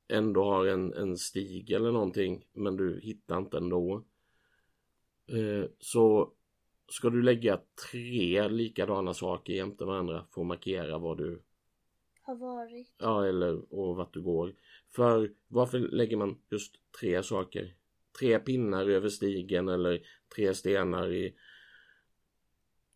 ändå 0.08 0.44
har 0.44 0.66
en, 0.66 0.94
en 0.94 1.18
stig 1.18 1.72
eller 1.72 1.92
någonting 1.92 2.46
men 2.54 2.78
du 2.78 3.00
hittar 3.00 3.38
inte 3.38 3.58
ändå. 3.58 4.06
Eh, 5.28 5.70
så 5.80 6.34
ska 6.88 7.10
du 7.10 7.22
lägga 7.22 7.60
tre 7.92 8.48
likadana 8.48 9.14
saker 9.14 9.54
jämte 9.54 9.86
varandra 9.86 10.26
för 10.34 10.42
att 10.42 10.48
markera 10.48 10.98
vad 10.98 11.18
du 11.18 11.42
Har 12.22 12.36
varit. 12.36 12.96
Ja, 12.98 13.28
eller 13.28 13.74
och 13.74 13.96
vart 13.96 14.14
du 14.14 14.22
går. 14.22 14.56
För 14.96 15.34
varför 15.48 15.80
lägger 15.80 16.18
man 16.18 16.42
just 16.50 16.76
tre 17.00 17.24
saker? 17.24 17.76
Tre 18.20 18.40
pinnar 18.40 18.90
över 18.90 19.10
stigen 19.10 19.70
eller 19.70 20.02
tre 20.36 20.54
stenar 20.54 21.12
i... 21.12 21.36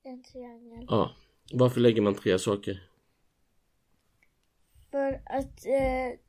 En 0.03 0.23
triangel. 0.23 0.85
Ja, 0.89 1.15
varför 1.53 1.79
lägger 1.79 2.01
man 2.01 2.15
tre 2.15 2.39
saker? 2.39 2.89
För 4.91 5.21
att 5.25 5.65
eh, 5.65 6.19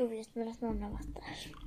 då 0.00 0.06
vet 0.06 0.34
man 0.34 0.48
att 0.48 0.60
någon 0.60 0.82
har 0.82 0.90
varit 0.90 1.14
där. 1.14 1.24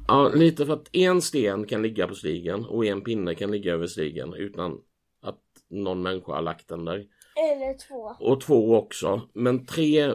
Ja, 0.08 0.32
lite 0.36 0.66
för 0.66 0.74
att 0.74 0.96
en 0.96 1.22
sten 1.22 1.66
kan 1.68 1.82
ligga 1.82 2.08
på 2.08 2.16
stigen 2.16 2.66
och 2.66 2.86
en 2.86 3.02
pinne 3.04 3.36
kan 3.36 3.52
ligga 3.52 3.74
över 3.74 3.88
stigen 3.88 4.34
utan 4.34 4.82
att 5.22 5.42
någon 5.70 6.02
människa 6.02 6.32
har 6.34 6.42
lagt 6.42 6.68
den 6.68 6.86
där. 6.86 7.08
Eller 7.36 7.78
två. 7.88 8.16
Och 8.20 8.42
två 8.42 8.76
också, 8.78 9.22
men 9.34 9.66
tre 9.66 10.14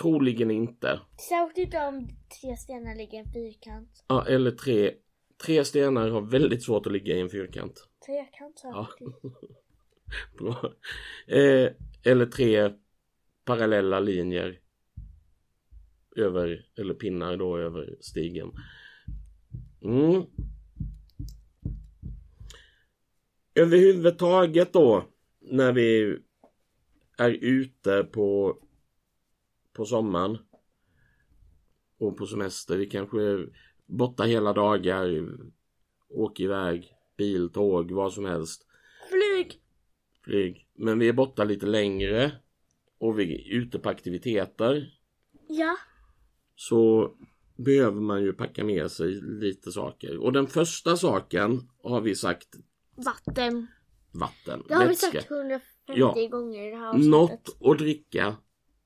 troligen 0.00 0.50
inte. 0.50 1.00
Särskilt 1.28 1.58
inte 1.66 1.78
om 1.86 2.08
tre 2.40 2.56
stenar 2.56 2.94
ligger 2.96 3.14
i 3.14 3.18
en 3.20 3.32
fyrkant. 3.32 4.04
Ja, 4.08 4.26
eller 4.26 4.50
tre. 4.50 4.92
Tre 5.46 5.64
stenar 5.64 6.08
har 6.08 6.20
väldigt 6.20 6.62
svårt 6.64 6.86
att 6.86 6.92
ligga 6.92 7.14
i 7.16 7.20
en 7.20 7.30
fyrkant. 7.30 7.88
Trekant 8.06 8.58
sa 8.58 8.68
Ja. 8.68 8.88
jag. 9.00 9.12
Bra. 10.38 10.72
Eh, 11.36 11.70
eller 12.04 12.26
tre 12.26 12.70
parallella 13.44 14.00
linjer 14.00 14.60
över, 16.18 16.66
eller 16.76 16.94
pinnar 16.94 17.36
då 17.36 17.58
över 17.58 17.96
stigen. 18.00 18.52
Mm. 19.82 20.22
Överhuvudtaget 23.54 24.72
då 24.72 25.04
när 25.40 25.72
vi 25.72 26.18
är 27.18 27.30
ute 27.30 28.04
på 28.04 28.58
på 29.72 29.84
sommaren 29.84 30.38
och 31.98 32.16
på 32.16 32.26
semester. 32.26 32.76
Vi 32.76 32.86
kanske 32.86 33.22
är 33.22 33.48
borta 33.86 34.22
hela 34.22 34.52
dagar, 34.52 35.28
åker 36.08 36.44
iväg, 36.44 36.92
bil, 37.16 37.48
tåg, 37.48 37.92
vad 37.92 38.12
som 38.12 38.24
helst 38.24 38.66
Flyg! 39.08 39.60
flyg. 40.26 40.68
Men 40.74 40.98
vi 40.98 41.08
är 41.08 41.12
borta 41.12 41.44
lite 41.44 41.66
längre 41.66 42.32
och 42.98 43.18
vi 43.18 43.34
är 43.34 43.54
ute 43.56 43.78
på 43.78 43.88
aktiviteter. 43.88 44.98
Ja. 45.48 45.76
Så 46.56 47.10
behöver 47.56 48.00
man 48.00 48.22
ju 48.22 48.32
packa 48.32 48.64
med 48.64 48.90
sig 48.90 49.08
lite 49.20 49.72
saker. 49.72 50.18
Och 50.18 50.32
den 50.32 50.46
första 50.46 50.96
saken 50.96 51.68
har 51.82 52.00
vi 52.00 52.14
sagt 52.14 52.48
Vatten. 52.96 53.66
vatten. 54.12 54.62
Det 54.68 54.74
har 54.74 54.82
vi 54.82 54.88
vätska. 54.88 55.06
sagt 55.20 55.30
150 55.30 55.62
Ja. 55.86 56.28
gånger 56.30 56.66
i 56.66 56.70
det 56.70 56.76
här 56.76 56.88
avsnittet. 56.88 57.10
Något 57.10 57.56
att 57.60 57.78
dricka. 57.78 58.36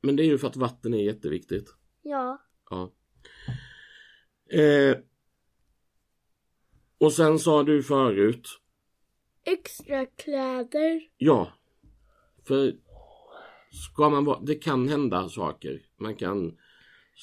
Men 0.01 0.17
det 0.17 0.23
är 0.23 0.27
ju 0.27 0.39
för 0.39 0.49
att 0.49 0.57
vatten 0.57 0.95
är 0.95 1.03
jätteviktigt. 1.05 1.75
Ja. 2.03 2.39
Ja. 2.71 2.93
Eh, 4.59 4.97
och 6.99 7.13
sen 7.13 7.39
sa 7.39 7.63
du 7.63 7.83
förut. 7.83 8.49
Extra 9.45 10.07
kläder. 10.07 11.01
Ja. 11.17 11.53
För 12.47 12.75
ska 13.89 14.11
man 14.11 14.25
vara, 14.25 14.41
det 14.41 14.55
kan 14.55 14.89
hända 14.89 15.29
saker. 15.29 15.83
Man 15.99 16.15
kan 16.15 16.57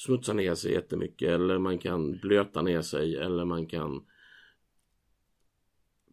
smutsa 0.06 0.34
ner 0.34 0.56
sig 0.56 0.72
jättemycket 0.72 1.30
eller 1.30 1.58
man 1.58 1.80
kan 1.80 2.18
blöta 2.20 2.62
ner 2.62 2.82
sig 2.82 3.16
eller 3.16 3.46
man 3.46 3.68
kan 3.68 4.06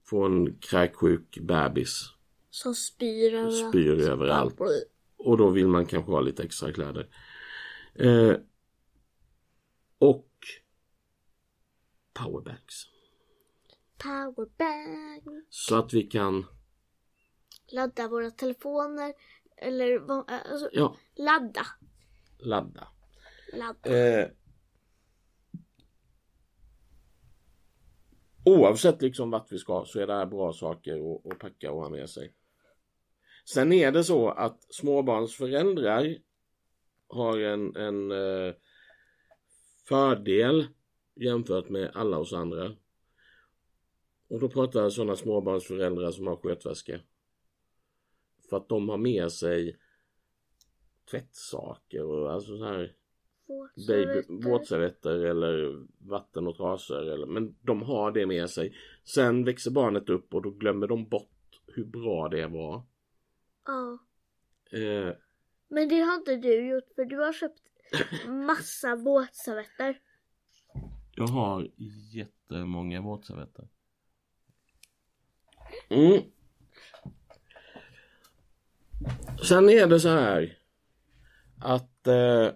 få 0.05 0.25
en 0.25 0.59
kräksjuk 0.59 1.39
bebis. 1.41 2.11
Som 2.51 2.75
spyr 2.75 3.35
överallt. 3.35 3.69
Spyr 3.69 4.09
överallt. 4.09 4.61
Och 5.17 5.37
då 5.39 5.51
vill 5.51 5.69
man 5.69 5.87
kanske 5.87 6.13
ha 6.13 6.21
lite 6.21 6.43
extra 6.43 6.73
kläder. 6.73 7.09
Eh, 7.95 8.37
och 9.99 10.31
powerbanks. 12.13 12.75
Powerbank. 13.99 15.45
Så 15.51 15.77
att 15.77 15.93
vi 15.95 16.03
kan, 16.03 16.47
Ladda 17.73 18.09
våra 18.09 18.31
telefoner. 18.31 19.15
Eller 19.57 19.99
vad- 19.99 20.31
alltså, 20.31 20.69
ja, 20.73 20.97
ladda. 21.17 21.67
ladda. 22.39 22.89
Eh, 23.87 24.29
oavsett 28.45 29.03
liksom 29.03 29.31
vart 29.31 29.53
vi 29.53 29.59
ska 29.59 29.85
så 29.87 30.01
är 30.01 30.07
det 30.07 30.15
här 30.15 30.27
bra 30.27 30.53
saker 30.53 31.15
att, 31.15 31.33
att 31.33 31.39
packa 31.39 31.73
och 31.73 31.81
ha 31.81 31.89
med 31.89 32.11
sig. 32.11 32.35
Sen 33.45 33.73
är 33.73 33.93
det 33.93 34.05
så 34.05 34.29
att 34.29 34.75
småbarnsföräldrar 34.75 36.17
har 37.07 37.39
en, 37.39 37.77
en 37.77 38.11
eh, 38.11 38.55
fördel 39.89 40.67
jämfört 41.15 41.69
med 41.69 41.91
alla 41.95 42.19
oss 42.19 42.33
andra. 42.33 42.77
Och 44.29 44.41
då 44.41 44.49
pratar 44.49 44.83
jag 44.83 44.93
sådana 44.93 45.17
småbarnsföräldrar 45.17 46.11
som 46.11 46.27
har 46.27 46.37
skötväska. 46.37 47.01
För 48.51 48.57
att 48.57 48.69
de 48.69 48.89
har 48.89 48.99
med 48.99 49.33
sig 49.33 49.79
tvättsaker 51.11 52.05
och 52.05 52.33
alltså 52.33 52.59
så 52.59 52.65
här 52.65 52.97
Våtservetter. 54.29 55.25
eller 55.25 55.85
vatten 56.09 56.47
och 56.47 56.57
trasor. 56.57 57.03
Eller, 57.13 57.27
men 57.27 57.57
de 57.63 57.83
har 57.83 58.13
det 58.13 58.27
med 58.27 58.51
sig. 58.51 58.77
Sen 59.05 59.45
växer 59.45 59.71
barnet 59.71 60.09
upp 60.09 60.35
och 60.35 60.43
då 60.43 60.51
glömmer 60.51 60.87
de 60.87 61.09
bort 61.09 61.61
hur 61.67 61.85
bra 61.85 62.29
det 62.29 62.47
var. 62.47 62.83
Ja. 63.67 63.99
Eh, 64.79 65.13
Men 65.69 65.89
det 65.89 66.01
har 66.01 66.15
inte 66.15 66.37
du 66.37 66.69
gjort 66.69 66.93
för 66.95 67.05
du 67.05 67.19
har 67.19 67.33
köpt 67.33 67.61
massa 68.27 68.97
våtservetter. 68.97 70.01
jag 71.15 71.27
har 71.27 71.71
jättemånga 72.13 73.01
våtservetter. 73.01 73.69
Mm. 75.89 76.23
Sen 79.49 79.69
är 79.71 79.87
det 79.87 80.01
så 80.01 80.09
här 80.09 80.59
att 81.61 82.07
eh, 82.07 82.49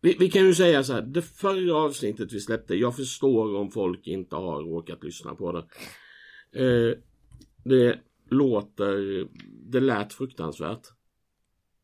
vi, 0.00 0.16
vi 0.18 0.30
kan 0.30 0.46
ju 0.46 0.54
säga 0.54 0.84
så 0.84 0.92
här, 0.92 1.02
det 1.02 1.22
förra 1.22 1.76
avsnittet 1.76 2.32
vi 2.32 2.40
släppte, 2.40 2.74
jag 2.74 2.96
förstår 2.96 3.56
om 3.56 3.70
folk 3.70 4.06
inte 4.06 4.36
har 4.36 4.62
råkat 4.62 5.04
lyssna 5.04 5.34
på 5.34 5.52
det. 5.52 5.66
Eh, 6.64 6.98
det 7.64 7.98
låter, 8.30 9.26
det 9.70 9.80
lät 9.80 10.12
fruktansvärt 10.12 10.88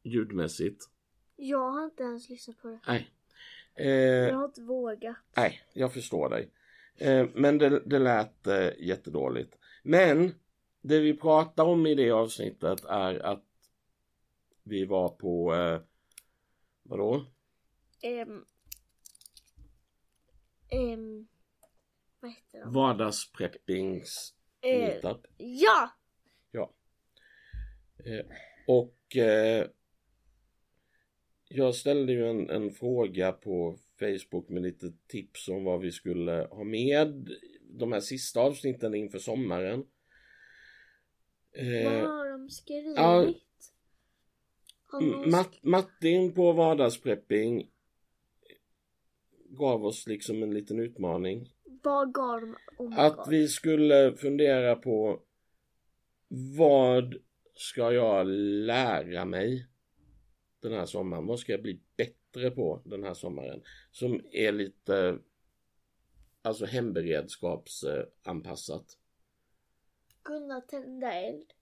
ljudmässigt. 0.03 0.85
Jag 1.37 1.70
har 1.70 1.85
inte 1.85 2.03
ens 2.03 2.29
lyssnat 2.31 2.59
på 2.62 2.68
det. 2.68 2.81
Nej. 2.87 3.11
Eh, 3.74 3.88
Jag 4.29 4.37
har 4.37 4.44
inte 4.44 4.62
vågat. 4.62 5.16
Nej, 5.37 5.61
jag 5.72 5.92
förstår 5.92 6.29
dig. 6.29 6.50
Eh, 6.96 7.27
men 7.35 7.59
det, 7.59 7.83
det 7.87 7.98
lät 7.98 8.46
eh, 8.46 8.68
jättedåligt. 8.79 9.59
Men 9.83 10.35
det 10.83 11.00
vi 11.00 11.14
pratar 11.16 11.64
om 11.64 11.87
i 11.87 11.94
det 11.94 12.11
avsnittet 12.11 12.85
är 12.85 13.27
att 13.27 13.44
vi 14.62 14.85
var 14.85 15.09
på, 15.09 15.55
eh, 15.55 15.81
vadå? 16.83 17.27
Ehm, 18.05 18.45
ehm, 20.69 21.27
vad 22.21 22.31
heter 22.31 22.61
de? 22.61 22.73
Vardagspreppings 22.73 24.35
Eh, 24.61 24.79
meetup. 24.79 25.27
ja! 25.37 25.90
Eh, 28.05 28.27
och 28.67 29.17
eh, 29.17 29.67
jag 31.49 31.75
ställde 31.75 32.12
ju 32.12 32.29
en, 32.31 32.51
en 32.51 32.71
fråga 32.71 33.33
på 33.33 33.79
Facebook 33.99 34.49
med 34.49 34.62
lite 34.62 34.93
tips 35.07 35.49
om 35.49 35.64
vad 35.64 35.81
vi 35.81 35.93
skulle 35.93 36.33
ha 36.51 36.64
med 36.64 37.29
de 37.62 37.93
här 37.93 38.01
sista 38.01 38.40
avsnitten 38.40 38.95
inför 38.95 39.19
sommaren. 39.19 39.85
Vad 41.53 41.67
Eh, 41.67 42.09
har 42.09 42.31
de 42.31 42.51
skrivit? 42.51 42.97
ja. 42.97 43.33
Har 44.87 45.01
någon 45.01 45.31
Matt, 45.31 45.62
Martin 45.62 46.35
på 46.35 46.53
vardagsprepping 46.53 47.71
gav 49.57 49.85
oss 49.85 50.07
liksom 50.07 50.43
en 50.43 50.55
liten 50.55 50.81
utmaning. 50.81 51.53
Vad 51.83 52.14
gav 52.14 52.40
de? 52.40 52.57
Oh 52.79 53.01
Att 53.01 53.29
vi 53.29 53.49
skulle 53.49 54.17
fundera 54.17 54.77
på 54.77 55.23
vad 56.57 57.14
ska 57.55 57.93
jag 57.93 58.27
lära 58.67 59.25
mig 59.25 59.67
den 60.61 60.73
här 60.73 60.87
sommaren? 60.87 61.27
Vad 61.27 61.38
ska 61.38 61.53
jag 61.53 61.62
bli 61.62 61.81
bättre 61.97 62.51
på 62.51 62.83
den 62.85 63.05
här 63.05 63.14
sommaren? 63.14 63.62
Som 63.90 64.21
är 64.33 64.53
lite 64.53 65.19
alltså 66.43 66.64
hemberedskapsanpassat. 66.64 68.99
Kunna 70.23 70.61
tända 70.61 71.12
eld. 71.12 71.53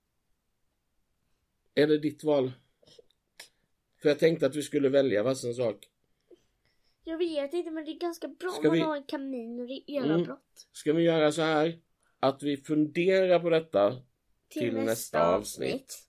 Är 1.74 1.86
det 1.86 1.98
ditt 1.98 2.24
val? 2.24 2.52
För 4.02 4.08
jag 4.08 4.18
tänkte 4.18 4.46
att 4.46 4.56
vi 4.56 4.62
skulle 4.62 4.88
välja 4.88 5.22
varsin 5.22 5.54
sak. 5.54 5.91
Jag 7.04 7.18
vet 7.18 7.52
inte 7.52 7.70
men 7.70 7.84
det 7.84 7.90
är 7.90 7.98
ganska 7.98 8.28
bra 8.28 8.50
Ska 8.50 8.58
om 8.60 8.66
man 8.66 8.72
vi- 8.76 8.80
har 8.80 8.96
en 8.96 9.04
kamin 9.04 9.60
och 9.60 9.66
det 9.66 9.82
är 9.86 9.98
Mm. 9.98 10.10
elavbrott. 10.10 10.68
Ska 10.72 10.92
vi 10.92 11.02
göra 11.02 11.32
så 11.32 11.42
här? 11.42 11.78
Att 12.20 12.42
vi 12.42 12.56
funderar 12.56 13.40
på 13.40 13.50
detta 13.50 13.96
till 14.48 14.74
nästa 14.74 15.34
avsnitt. 15.36 16.08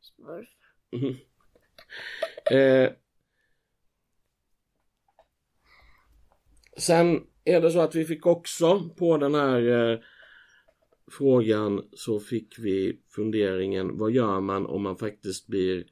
Smurf. 0.00 0.48
Mhm. 0.92 1.16
Eh, 2.50 2.92
sen 6.78 7.26
är 7.44 7.60
det 7.60 7.70
så 7.70 7.80
att 7.80 7.94
vi 7.94 8.04
fick 8.04 8.26
också 8.26 8.88
på 8.98 9.16
den 9.16 9.34
här 9.34 9.90
eh, 9.92 9.98
frågan 11.10 11.88
så 11.92 12.20
fick 12.20 12.58
vi 12.58 13.02
funderingen 13.08 13.98
vad 13.98 14.12
gör 14.12 14.40
man 14.40 14.66
om 14.66 14.82
man 14.82 14.96
faktiskt 14.96 15.46
blir 15.46 15.86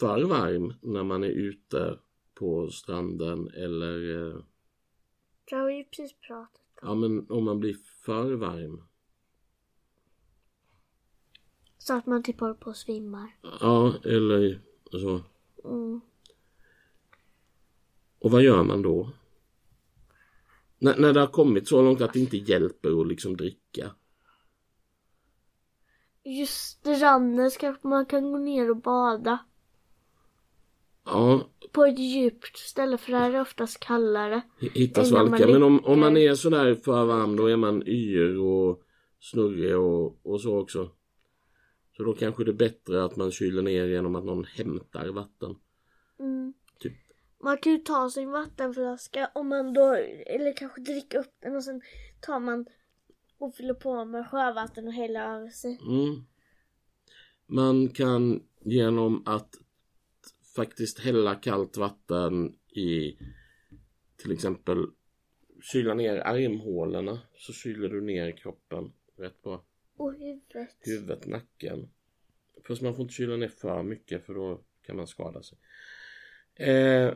för 0.00 0.22
varm 0.24 0.74
när 0.82 1.04
man 1.04 1.24
är 1.24 1.28
ute 1.28 1.98
på 2.38 2.70
stranden 2.70 3.48
eller 3.48 4.26
eh, 4.28 4.36
Det 5.44 5.54
har 5.56 5.66
vi 5.66 5.74
ju 5.76 5.84
precis 5.84 6.12
pratat 6.12 6.60
om. 6.82 6.88
ja 6.88 6.94
men 6.94 7.30
om 7.30 7.44
man 7.44 7.60
blir 7.60 7.76
för 8.04 8.34
varm. 8.34 8.82
Så 11.78 11.94
att 11.94 12.06
man 12.06 12.22
typ 12.22 12.40
håller 12.40 12.54
på 12.54 12.70
och 12.70 12.76
svimmar. 12.76 13.36
Ja 13.60 13.94
eller 14.04 14.60
så. 14.90 15.20
Mm. 15.64 16.00
Och 18.18 18.30
vad 18.30 18.42
gör 18.42 18.64
man 18.64 18.82
då? 18.82 19.10
När, 20.78 20.98
när 20.98 21.12
det 21.12 21.20
har 21.20 21.26
kommit 21.26 21.68
så 21.68 21.82
långt 21.82 22.00
att 22.00 22.12
det 22.12 22.20
inte 22.20 22.36
hjälper 22.36 23.00
att 23.00 23.08
liksom 23.08 23.36
dricka. 23.36 23.94
Just 26.22 26.78
stranden 26.80 27.50
kanske 27.60 27.88
man 27.88 28.06
kan 28.06 28.32
gå 28.32 28.38
ner 28.38 28.70
och 28.70 28.76
bada. 28.76 29.38
Ja, 31.06 31.50
På 31.72 31.84
ett 31.84 31.98
djupt 31.98 32.56
ställe 32.56 32.98
för 32.98 33.12
där 33.12 33.28
är 33.28 33.32
det 33.32 33.40
oftast 33.40 33.80
kallare. 33.80 34.42
hitta 34.58 35.00
Eller 35.00 35.12
när 35.12 35.18
man 35.18 35.28
svalka. 35.28 35.52
Men 35.52 35.62
om, 35.62 35.84
om 35.84 36.00
man 36.00 36.16
är 36.16 36.34
sådär 36.34 36.74
för 36.74 37.04
varm 37.04 37.36
då 37.36 37.46
är 37.46 37.56
man 37.56 37.82
yr 37.86 38.38
och 38.38 38.82
snurrig 39.20 39.76
och, 39.76 40.26
och 40.26 40.40
så 40.40 40.58
också. 40.58 40.90
Så 41.96 42.02
då 42.02 42.12
kanske 42.12 42.44
det 42.44 42.50
är 42.50 42.52
bättre 42.52 43.04
att 43.04 43.16
man 43.16 43.30
kyler 43.30 43.62
ner 43.62 43.86
genom 43.86 44.16
att 44.16 44.24
någon 44.24 44.44
hämtar 44.44 45.08
vatten. 45.08 45.56
Mm. 46.18 46.54
Typ. 46.78 46.92
Man 47.42 47.58
kan 47.58 47.72
ju 47.72 47.78
ta 47.78 48.10
sin 48.10 48.30
vattenflaska 48.30 49.30
om 49.34 49.48
man 49.48 49.72
då, 49.72 49.92
eller 50.26 50.56
kanske 50.56 50.80
dricka 50.80 51.18
upp 51.18 51.34
den 51.40 51.56
och 51.56 51.64
sen 51.64 51.80
tar 52.20 52.40
man 52.40 52.66
och 53.38 53.54
fyller 53.54 53.74
på 53.74 54.04
med 54.04 54.30
sjövatten 54.30 54.86
och 54.86 54.92
häller 54.92 55.36
över 55.36 55.48
sig. 55.48 55.80
Mm. 55.86 56.24
Man 57.46 57.88
kan 57.88 58.42
genom 58.64 59.22
att 59.26 59.54
faktiskt 60.56 60.98
hälla 60.98 61.34
kallt 61.34 61.76
vatten 61.76 62.58
i 62.68 63.18
till 64.16 64.32
exempel 64.32 64.86
kyla 65.72 65.94
ner 65.94 66.16
armhålorna 66.16 67.20
så 67.34 67.52
kyler 67.52 67.88
du 67.88 68.00
ner 68.00 68.36
kroppen 68.36 68.92
rätt 69.16 69.42
bra. 69.42 69.64
Och 69.96 70.12
huvudet. 70.12 70.76
Huvudet, 70.80 71.26
nacken. 71.26 71.88
Fast 72.66 72.82
man 72.82 72.94
får 72.94 73.02
inte 73.02 73.14
kyla 73.14 73.36
ner 73.36 73.48
för 73.48 73.82
mycket 73.82 74.26
för 74.26 74.34
då 74.34 74.60
kan 74.82 74.96
man 74.96 75.06
skada 75.06 75.42
sig. 75.42 75.58
Eh, 76.54 77.14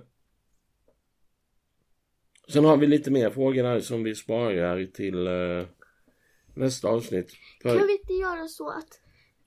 sen 2.49 2.65
har 2.65 2.77
vi 2.77 2.87
lite 2.87 3.11
mer 3.11 3.31
frågor 3.31 3.65
här 3.65 3.81
som 3.81 4.05
vi 4.05 4.15
sparar 4.15 4.85
till 4.85 5.27
eh, 5.27 5.67
nästa 6.55 6.89
avsnitt. 6.89 7.33
För, 7.63 7.79
Kan 7.79 7.87
vi 7.87 7.93
inte 7.93 8.13
göra 8.13 8.49
så 8.49 8.71
att 8.71 9.01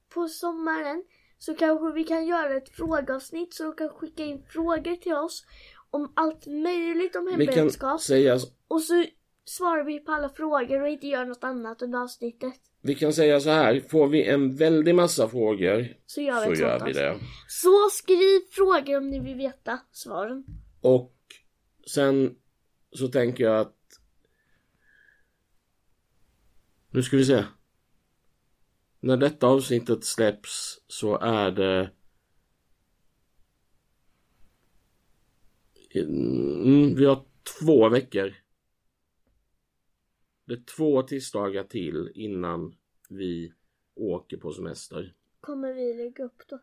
på 0.10 0.28
sommaren 0.28 1.04
så 1.46 1.54
kanske 1.54 1.92
vi 1.92 2.04
kan 2.04 2.26
göra 2.26 2.56
ett 2.58 2.70
frågeavsnitt 2.70 3.54
så 3.54 3.64
de 3.64 3.74
kan 3.74 3.90
skicka 3.90 4.24
in 4.26 4.44
frågor 4.50 4.96
till 4.96 5.14
oss 5.14 5.46
om 5.90 6.12
allt 6.16 6.46
möjligt 6.46 7.16
om 7.16 7.28
hemberedskap. 7.28 8.02
säga 8.02 8.40
Och 8.68 8.82
så 8.82 9.06
svarar 9.46 9.84
vi 9.84 10.00
på 10.00 10.12
alla 10.12 10.30
frågor 10.30 10.82
och 10.82 10.88
inte 10.88 11.08
gör 11.08 11.26
något 11.26 11.44
annat 11.44 11.82
under 11.82 12.00
avsnittet. 12.00 12.54
Vi 12.82 12.96
kan 12.96 13.14
säga 13.14 13.40
så 13.40 13.50
här, 13.50 13.80
får 13.80 14.08
vi 14.08 14.28
en 14.28 14.56
väldig 14.56 14.96
massa 14.96 15.30
frågor 15.30 15.88
Så 16.06 16.22
gör 16.22 16.50
vi 16.50 16.56
så 16.56 16.62
gör 16.62 16.86
vi 16.86 16.94
det. 16.94 17.20
Så 17.48 17.90
skriv 17.92 18.40
frågor 18.52 18.98
om 18.98 19.10
ni 19.10 19.20
vill 19.20 19.36
veta 19.36 19.80
svaren. 19.92 20.46
Och 20.82 21.16
sen 21.88 22.36
så 22.92 23.08
tänker 23.08 23.44
jag 23.44 23.60
att 23.60 23.78
Nu 26.92 27.04
ska 27.04 27.18
vi 27.18 27.26
se. 27.26 27.44
När 29.04 29.18
detta 29.18 29.48
avsnittet 29.48 30.04
släpps 30.04 30.82
så 30.88 31.18
är 31.18 31.52
det 31.52 31.92
mm, 35.96 36.96
Vi 36.96 37.06
har 37.06 37.26
två 37.60 37.90
veckor. 37.90 38.34
Det 40.46 40.54
är 40.54 40.64
två 40.78 41.02
tisdagar 41.02 41.64
till 41.64 42.12
innan 42.16 42.76
vi 43.10 43.54
åker 43.96 44.38
på 44.38 44.54
semester. 44.54 45.16
Kommer 45.40 45.74
vi 45.74 45.94
lägga 45.94 46.24
upp 46.24 46.48
då? 46.48 46.60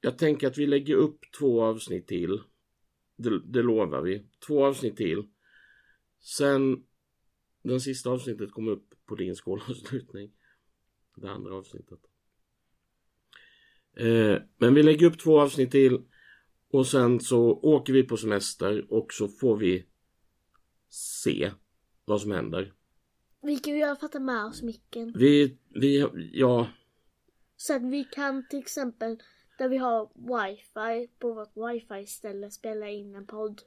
Jag 0.00 0.18
tänker 0.18 0.46
att 0.46 0.58
vi 0.58 0.66
lägger 0.66 0.94
upp 0.94 1.18
två 1.38 1.62
avsnitt 1.62 2.06
till. 2.06 2.42
Det, 3.16 3.40
det 3.40 3.62
lovar 3.62 4.02
vi. 4.02 4.26
Två 4.46 4.64
avsnitt 4.64 4.96
till. 4.96 5.28
Sen 6.20 6.86
den 7.62 7.80
sista 7.80 8.10
avsnittet 8.10 8.52
kommer 8.52 8.72
upp 8.72 8.94
på 9.06 9.14
din 9.14 9.36
skolavslutning. 9.36 10.32
Det 11.16 11.30
andra 11.30 11.54
avsnittet. 11.54 12.00
Eh, 13.96 14.42
men 14.58 14.74
vi 14.74 14.82
lägger 14.82 15.06
upp 15.06 15.18
två 15.18 15.40
avsnitt 15.40 15.70
till. 15.70 16.02
Och 16.70 16.86
sen 16.86 17.20
så 17.20 17.52
åker 17.52 17.92
vi 17.92 18.02
på 18.02 18.16
semester 18.16 18.92
och 18.92 19.12
så 19.12 19.28
får 19.28 19.56
vi 19.56 19.86
se 20.88 21.52
vad 22.04 22.20
som 22.20 22.30
händer. 22.30 22.72
Vi 23.42 23.56
kan 23.56 23.72
ju 23.72 23.78
i 23.78 23.82
alla 23.82 23.96
fall 23.96 24.08
ta 24.08 24.20
med 24.20 24.44
oss 24.44 24.62
micken. 24.62 25.14
Vi, 25.16 25.58
vi, 25.68 26.06
ja, 26.32 26.68
Så 27.56 27.76
att 27.76 27.82
vi 27.82 28.04
kan 28.04 28.48
till 28.48 28.58
exempel 28.58 29.18
där 29.58 29.68
vi 29.68 29.76
har 29.76 30.10
wifi 30.14 31.12
på 31.18 31.32
vårt 31.32 31.52
wifi-ställe 31.56 32.50
spela 32.50 32.90
in 32.90 33.14
en 33.14 33.26
podd. 33.26 33.62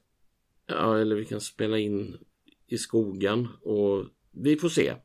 Ja, 0.65 0.97
eller 0.99 1.15
vi 1.15 1.25
kan 1.25 1.41
spela 1.41 1.77
in 1.77 2.17
i 2.67 2.77
skogen 2.77 3.47
och 3.61 4.05
vi 4.31 4.55
får 4.55 4.69
se. 4.69 4.95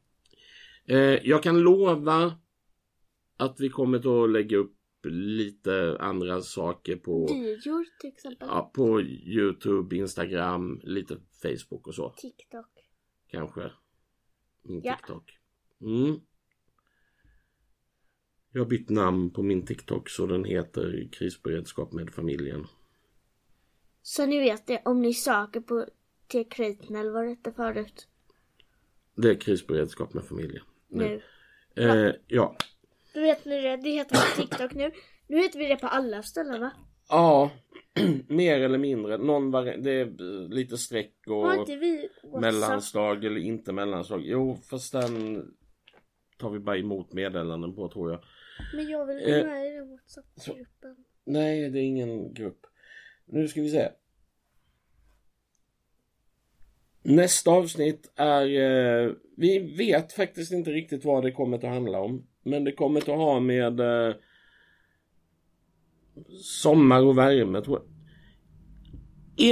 Eh, 0.87 0.99
jag 1.29 1.43
kan 1.43 1.61
lova 1.61 2.39
att 3.37 3.61
vi 3.61 3.69
kommer 3.69 4.25
att 4.25 4.31
lägga 4.31 4.57
upp 4.57 4.77
lite 5.07 5.97
andra 6.01 6.41
saker 6.43 6.97
på, 6.97 7.27
Videor 7.27 7.87
till 8.01 8.09
exempel. 8.09 8.49
ja, 8.51 8.71
på 8.75 9.01
Youtube, 9.03 9.97
Instagram, 9.97 10.81
lite 10.83 11.17
Facebook 11.43 11.87
och 11.87 11.95
så. 11.95 12.11
TikTok. 12.17 12.67
Kanske. 13.31 13.71
Min 14.63 14.81
Ja. 14.85 14.97
TikTok. 14.97 15.39
Mm. 15.81 16.21
Jag 18.53 18.61
har 18.61 18.67
bytt 18.67 18.89
namn 18.91 19.31
på 19.31 19.43
min 19.43 19.67
TikTok 19.67 20.09
så 20.09 20.27
den 20.27 20.45
heter 20.45 21.09
Krisberedskap 21.13 21.93
med 21.93 22.11
familjen. 22.11 22.67
Så 24.03 24.27
ni 24.27 24.39
vet 24.39 24.67
det 24.67 24.83
om 24.85 25.03
ni 25.03 25.15
söker 25.15 25.61
på 25.61 25.87
T-kriten 26.27 26.97
eller 26.97 27.11
vad 27.11 27.25
det 27.25 27.29
hette 27.29 27.53
förut. 27.53 28.09
Det 29.15 29.31
är 29.31 29.35
krisberedskap 29.35 30.15
med 30.15 30.25
familjen. 30.25 30.65
Nu. 30.89 31.21
Eh, 31.77 32.13
ja. 32.27 32.57
Då 33.15 33.21
vet 33.21 33.45
ni 33.45 33.61
det. 33.63 33.77
Det 33.77 33.91
heter 33.91 34.15
på 34.17 34.43
TikTok 34.43 34.75
nu. 34.75 34.91
Nu 35.27 35.37
heter 35.43 35.59
vi 35.59 35.67
det 35.67 35.77
på 35.77 35.87
alla 35.87 36.23
ställen 36.23 36.61
va? 36.61 36.71
Ja, 37.09 37.51
mer 38.29 38.61
eller 38.61 38.79
mindre. 38.79 39.19
Någon 39.19 39.51
vari- 39.55 39.77
det 39.83 39.91
är 39.91 40.07
eh, 40.07 40.49
lite 40.49 40.79
streck 40.79 41.15
och 41.27 41.55
inte 41.55 41.77
vi 41.77 42.09
WhatsApp? 42.23 42.41
mellanslag 42.41 43.25
eller 43.25 43.41
inte 43.41 43.73
mellanslag. 43.73 44.23
Jo, 44.25 44.59
fast 44.71 44.93
den 44.93 45.45
tar 46.39 46.51
vi 46.51 46.59
bara 46.59 46.79
emot 46.79 47.13
meddelanden 47.13 47.75
på 47.75 47.89
tror 47.89 48.11
jag. 48.11 48.25
Men 48.75 48.89
jag 48.89 49.07
vill 49.07 49.17
Eh, 49.29 49.37
vara 49.39 49.45
med 49.55 49.67
i 49.67 49.71
den 49.71 49.91
WhatsApp-gruppen. 49.91 50.97
Nej, 51.25 51.71
det 51.71 51.79
är 51.79 51.83
ingen 51.85 52.35
grupp. 52.35 52.67
Nu 53.27 53.49
ska 53.49 53.61
vi 53.61 53.69
se. 53.71 53.89
Nästa 57.05 57.51
avsnitt 57.51 58.13
är... 58.17 58.47
Eh, 59.07 59.13
vi 59.37 59.59
vet 59.77 60.13
faktiskt 60.13 60.53
inte 60.53 60.71
riktigt 60.71 61.05
vad 61.05 61.23
det 61.25 61.33
kommer 61.33 61.57
att 61.57 61.63
handla 61.63 62.01
om. 62.01 62.27
Men 62.43 62.65
det 62.65 62.73
kommer 62.73 63.01
att 63.01 63.07
ha 63.07 63.41
med 63.41 63.81
eh, 63.81 64.15
sommar 66.43 67.03
och 67.03 67.19
värme 67.19 67.63
tror 67.63 67.79
jag. 67.79 67.91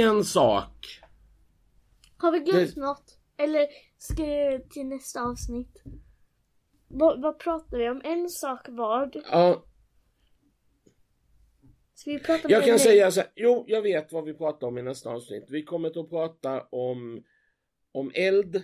En 0.07 0.23
sak. 0.23 0.87
Har 2.17 2.31
vi 2.31 2.39
glömt 2.39 2.75
det- 2.75 2.81
något? 2.81 3.19
Eller 3.37 3.67
ska 3.97 4.23
det 4.25 4.69
till 4.69 4.85
nästa 4.85 5.21
avsnitt? 5.21 5.83
Vad, 6.87 7.21
vad 7.21 7.39
pratar 7.39 7.77
vi 7.77 7.89
om? 7.89 8.01
En 8.03 8.29
sak 8.29 8.65
vad? 8.69 9.15
Ja, 9.31 9.65
Ska 11.95 12.11
vi 12.11 12.19
prata 12.19 12.49
jag 12.49 12.59
mer 12.59 12.65
kan 12.67 12.73
nu? 12.73 12.79
säga 12.79 13.11
så 13.11 13.19
här. 13.19 13.29
Jo, 13.35 13.65
jag 13.67 13.81
vet 13.81 14.11
vad 14.11 14.23
vi 14.25 14.33
pratar 14.33 14.67
om 14.67 14.77
i 14.77 14.81
nästa 14.81 15.09
avsnitt. 15.09 15.45
Vi 15.49 15.63
kommer 15.63 15.99
att 15.99 16.09
prata 16.09 16.61
om, 16.61 17.23
om 17.93 18.11
eld. 18.15 18.63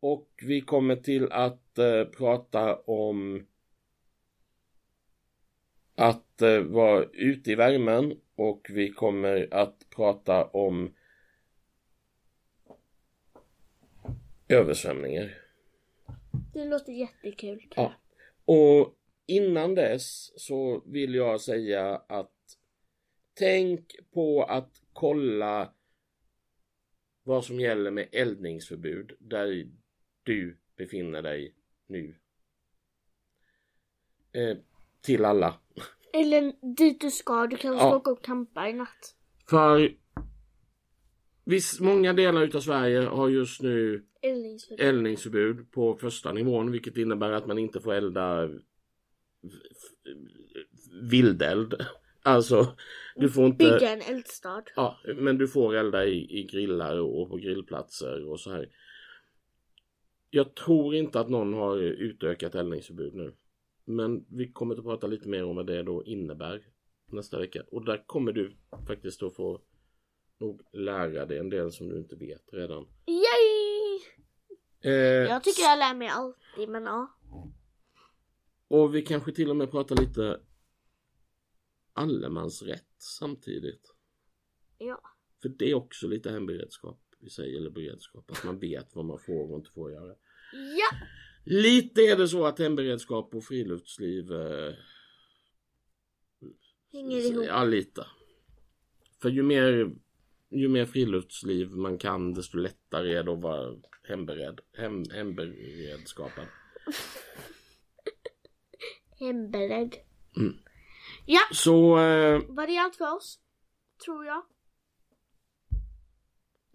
Och 0.00 0.28
vi 0.42 0.60
kommer 0.60 0.96
till 0.96 1.32
att 1.32 1.78
eh, 1.78 2.04
prata 2.04 2.76
om 2.76 3.46
att 5.94 6.42
eh, 6.42 6.60
vara 6.60 7.04
ute 7.04 7.50
i 7.50 7.54
värmen 7.54 8.20
och 8.36 8.66
vi 8.70 8.90
kommer 8.90 9.48
att 9.54 9.90
prata 9.90 10.44
om 10.44 10.94
översvämningar. 14.48 15.38
Det 16.52 16.64
låter 16.64 16.92
jättekul. 16.92 17.72
Ja. 17.76 17.94
Och 18.44 18.94
innan 19.26 19.74
dess 19.74 20.32
så 20.36 20.82
vill 20.86 21.14
jag 21.14 21.40
säga 21.40 22.02
att 22.08 22.58
tänk 23.34 23.96
på 24.12 24.44
att 24.44 24.82
kolla 24.92 25.72
vad 27.30 27.44
som 27.44 27.60
gäller 27.60 27.90
med 27.90 28.08
eldningsförbud 28.12 29.12
där 29.18 29.66
du 30.22 30.58
befinner 30.76 31.22
dig 31.22 31.54
nu. 31.86 32.14
Eh, 34.32 34.56
till 35.00 35.24
alla. 35.24 35.54
Eller 36.12 36.74
dit 36.76 37.00
du 37.00 37.10
ska. 37.10 37.46
Du 37.46 37.56
kanske 37.56 37.78
ska 37.78 37.88
Ja. 37.88 37.96
åka 37.96 38.10
och 38.10 38.24
campa 38.24 38.68
i 38.68 38.72
natt. 38.72 39.16
För 39.50 39.92
viss, 41.44 41.80
många 41.80 42.12
delar 42.12 42.42
utav 42.42 42.60
Sverige 42.60 43.00
har 43.00 43.28
just 43.28 43.62
nu 43.62 44.04
Eldningsförbud. 44.22 44.80
eldningsförbud 44.86 45.70
på 45.72 45.96
första 45.96 46.32
nivån 46.32 46.70
vilket 46.72 46.96
innebär 46.96 47.32
att 47.32 47.46
man 47.46 47.58
inte 47.58 47.80
får 47.80 47.92
elda 47.94 48.50
vildeld. 51.10 51.74
Alltså, 52.22 52.76
du 53.16 53.28
får 53.30 53.46
inte... 53.46 53.64
Bygga 53.64 53.92
en 53.92 54.00
eldstad. 54.00 54.62
Ja, 54.76 54.98
men 55.16 55.38
du 55.38 55.48
får 55.48 55.74
elda 55.74 56.04
i, 56.04 56.38
i 56.38 56.44
grillar 56.44 56.98
och 56.98 57.30
på 57.30 57.36
grillplatser 57.36 58.24
och 58.28 58.40
så 58.40 58.50
här. 58.50 58.68
Jag 60.30 60.54
tror 60.54 60.94
inte 60.94 61.20
att 61.20 61.28
någon 61.28 61.54
har 61.54 61.76
utökat 61.76 62.54
eldningsförbud 62.54 63.14
nu. 63.14 63.34
Men 63.84 64.24
vi 64.28 64.52
kommer 64.52 64.74
att 64.76 64.84
prata 64.84 65.06
lite 65.06 65.28
mer 65.28 65.44
om 65.44 65.56
vad 65.56 65.66
det 65.66 65.82
då 65.82 66.04
innebär 66.04 66.62
nästa 67.06 67.38
vecka. 67.38 67.62
Och 67.70 67.84
där 67.84 68.02
kommer 68.06 68.32
du 68.32 68.56
faktiskt 68.86 69.20
då 69.20 69.30
få 69.30 69.60
nog 70.38 70.60
lära 70.72 71.26
dig 71.26 71.38
en 71.38 71.50
del 71.50 71.72
som 71.72 71.88
du 71.88 71.98
inte 71.98 72.16
vet 72.16 72.42
redan. 72.52 72.86
Yay! 73.06 74.00
Eh, 74.80 74.92
Jag 75.30 75.44
tycker 75.44 75.62
jag 75.62 75.78
lär 75.78 75.94
mig 75.94 76.08
alltid 76.08 76.68
men 76.68 76.84
ja. 76.84 77.18
Och 78.68 78.94
vi 78.94 79.02
kanske 79.02 79.32
till 79.32 79.50
och 79.50 79.56
med 79.56 79.70
pratar 79.70 79.96
lite 79.96 80.40
allemansrätt 82.00 82.94
samtidigt. 82.98 83.94
Ja. 84.78 85.00
För 85.42 85.48
det 85.48 85.70
är 85.70 85.74
också 85.74 86.08
lite 86.08 86.30
hemberedskap 86.30 87.00
i 87.20 87.30
sig, 87.30 87.56
eller 87.56 87.70
beredskap. 87.70 88.30
Att 88.30 88.44
man 88.44 88.58
vet 88.58 88.94
vad 88.94 89.04
man 89.04 89.18
får 89.18 89.50
och 89.50 89.58
inte 89.58 89.70
får 89.70 89.92
göra. 89.92 90.14
Ja! 90.52 90.96
Lite 91.44 92.00
är 92.00 92.16
det 92.16 92.28
så 92.28 92.46
att 92.46 92.58
hemberedskap 92.58 93.34
och 93.34 93.44
friluftsliv... 93.44 94.32
Eh, 94.32 94.74
Hänger 96.92 97.18
ihop. 97.18 97.44
Ja, 97.46 97.64
lite. 97.64 98.06
För 99.22 99.30
ju 99.30 99.42
mer, 99.42 99.92
ju 100.50 100.68
mer 100.68 100.86
friluftsliv 100.86 101.70
man 101.70 101.98
kan 101.98 102.34
desto 102.34 102.58
lättare 102.58 103.14
är 103.14 103.22
det 103.22 103.32
att 103.32 103.42
vara 103.42 103.76
hembered, 104.02 104.60
hem, 104.72 105.04
hemberedskapad. 105.10 106.46
Hemberedd. 109.18 109.96
Mm. 110.36 110.58
Ja, 111.32 111.40
Så 111.52 111.98
eh, 111.98 112.40
var 112.48 112.66
det 112.66 112.78
allt 112.78 112.96
för 112.96 113.16
oss? 113.16 113.38
Tror 114.04 114.24
jag. 114.24 114.42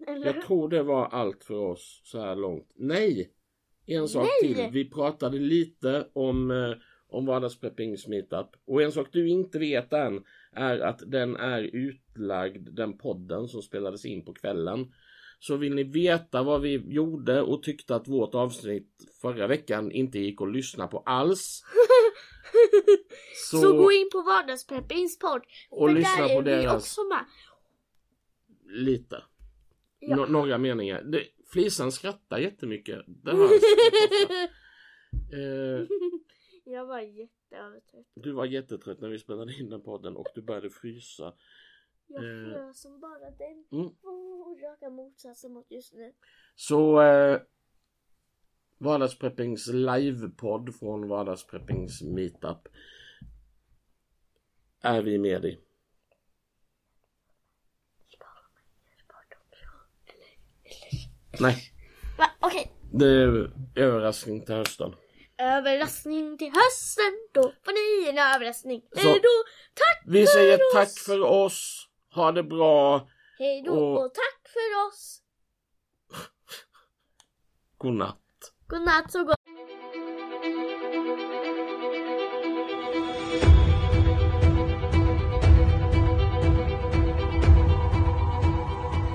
Eller? 0.06 0.26
jag 0.26 0.42
tror 0.42 0.68
det 0.68 0.82
var 0.82 1.06
allt 1.06 1.44
för 1.44 1.54
oss 1.54 2.00
så 2.04 2.20
här 2.20 2.36
långt. 2.36 2.72
Nej! 2.76 3.32
En 3.86 4.08
sak 4.08 4.28
Nej! 4.42 4.54
till. 4.54 4.68
Vi 4.72 4.90
pratade 4.90 5.38
lite 5.38 6.08
om, 6.12 6.50
eh, 6.50 6.72
om 7.08 7.26
vardagspreppings 7.26 8.06
meetup. 8.08 8.46
Och 8.66 8.82
en 8.82 8.92
sak 8.92 9.08
du 9.12 9.28
inte 9.28 9.58
vet 9.58 9.92
än 9.92 10.24
är 10.52 10.78
att 10.78 11.02
den 11.06 11.36
är 11.36 11.62
utlagd, 11.62 12.68
den 12.72 12.98
podden 12.98 13.48
som 13.48 13.62
spelades 13.62 14.04
in 14.04 14.24
på 14.24 14.32
kvällen. 14.34 14.92
Så 15.38 15.56
vill 15.56 15.74
ni 15.74 15.84
veta 15.84 16.42
vad 16.42 16.60
vi 16.60 16.94
gjorde 16.94 17.42
och 17.42 17.62
tyckte 17.62 17.96
att 17.96 18.08
vårt 18.08 18.34
avsnitt 18.34 18.90
förra 19.22 19.46
veckan 19.46 19.92
inte 19.92 20.18
gick 20.18 20.42
att 20.42 20.52
lyssna 20.52 20.86
på 20.86 20.98
alls. 20.98 21.62
Så... 23.50 23.72
gå 23.76 23.92
in 23.92 24.08
på 24.12 24.22
Vardagspeppings 24.22 25.18
podd. 25.18 25.42
och 25.70 25.90
lyssna 25.94 26.28
på 26.28 26.40
deras 26.40 26.74
också 26.82 27.00
med. 27.04 27.24
lite. 28.64 29.22
Ja. 29.98 30.16
Nå- 30.16 30.26
några 30.26 30.58
meningar. 30.58 31.02
Det, 31.02 31.22
Flisan 31.52 31.92
skrattar 31.92 32.38
jättemycket. 32.38 33.04
Det 33.06 33.32
ofta. 33.32 33.54
eh, 35.32 35.86
jag 36.64 36.86
var 36.86 37.00
jätteövertrött. 37.00 38.06
Du 38.14 38.32
var 38.32 38.44
jättetrött 38.44 39.00
när 39.00 39.08
vi 39.08 39.18
spelade 39.18 39.52
in 39.54 39.70
den 39.70 39.82
podden 39.82 40.16
och 40.16 40.26
du 40.34 40.42
började 40.42 40.70
frysa. 40.70 41.34
Jag 42.06 42.24
Eh. 42.24 42.52
frös 42.52 42.80
som 42.82 43.00
bara 43.00 43.30
den. 43.30 43.66
Mm. 43.72 43.86
Oh, 44.02 44.60
raka 44.62 44.90
motsatsen 44.90 45.52
mot 45.52 45.70
just 45.70 45.94
nu. 45.94 46.12
Så 46.54 47.00
eh, 47.02 47.40
Vardagspreppings 48.78 49.66
livepodd 49.66 50.74
från 50.78 51.08
Vardagspreppings 51.08 52.02
meetup 52.02 52.68
är 54.82 55.02
vi 55.02 55.18
med 55.18 55.44
i. 55.44 55.60
Nej, 61.40 61.72
Va? 62.18 62.30
Okej. 62.40 62.72
det 62.92 63.06
är 63.06 63.50
överraskning 63.76 64.44
till 64.46 64.54
hösten. 64.54 64.94
Överraskning 65.38 66.38
till 66.38 66.46
hösten. 66.52 67.28
Då 67.32 67.42
får 67.42 67.72
ni 67.72 68.08
en 68.10 68.18
överraskning. 68.34 68.82
Hej 68.96 69.04
då. 69.22 69.28
Tack 69.74 70.02
Vi 70.06 70.26
för 70.26 70.32
säger 70.32 70.54
oss. 70.54 70.72
tack 70.74 70.98
för 71.06 71.20
oss. 71.22 71.88
Ha 72.14 72.32
det 72.32 72.42
bra. 72.42 73.08
Hej 73.38 73.62
då 73.62 73.72
och- 73.72 74.04
och 74.06 74.14
tack 74.14 74.52
för 74.52 74.88
oss. 74.88 75.22
Godnatt. 77.78 78.18
Godnatt 78.68 79.12
så 79.12 79.24
gott. 79.24 79.36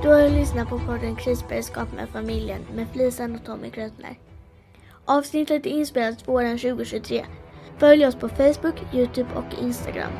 Du 0.03 0.07
har 0.07 0.29
lyssnat 0.29 0.69
på 0.69 0.79
podden 0.79 1.15
Krisberedskap 1.15 1.93
med 1.93 2.09
familjen 2.09 2.61
med 2.75 2.87
Flisan 2.93 3.35
och 3.35 3.45
Tommy 3.45 3.69
Krötner. 3.69 4.19
Avsnittet 5.05 5.65
är 5.65 5.69
inspelat 5.69 6.27
våren 6.27 6.57
2023. 6.57 7.25
Följ 7.77 8.05
oss 8.05 8.15
på 8.15 8.29
Facebook, 8.29 8.75
Youtube 8.93 9.29
och 9.35 9.63
Instagram. 9.63 10.11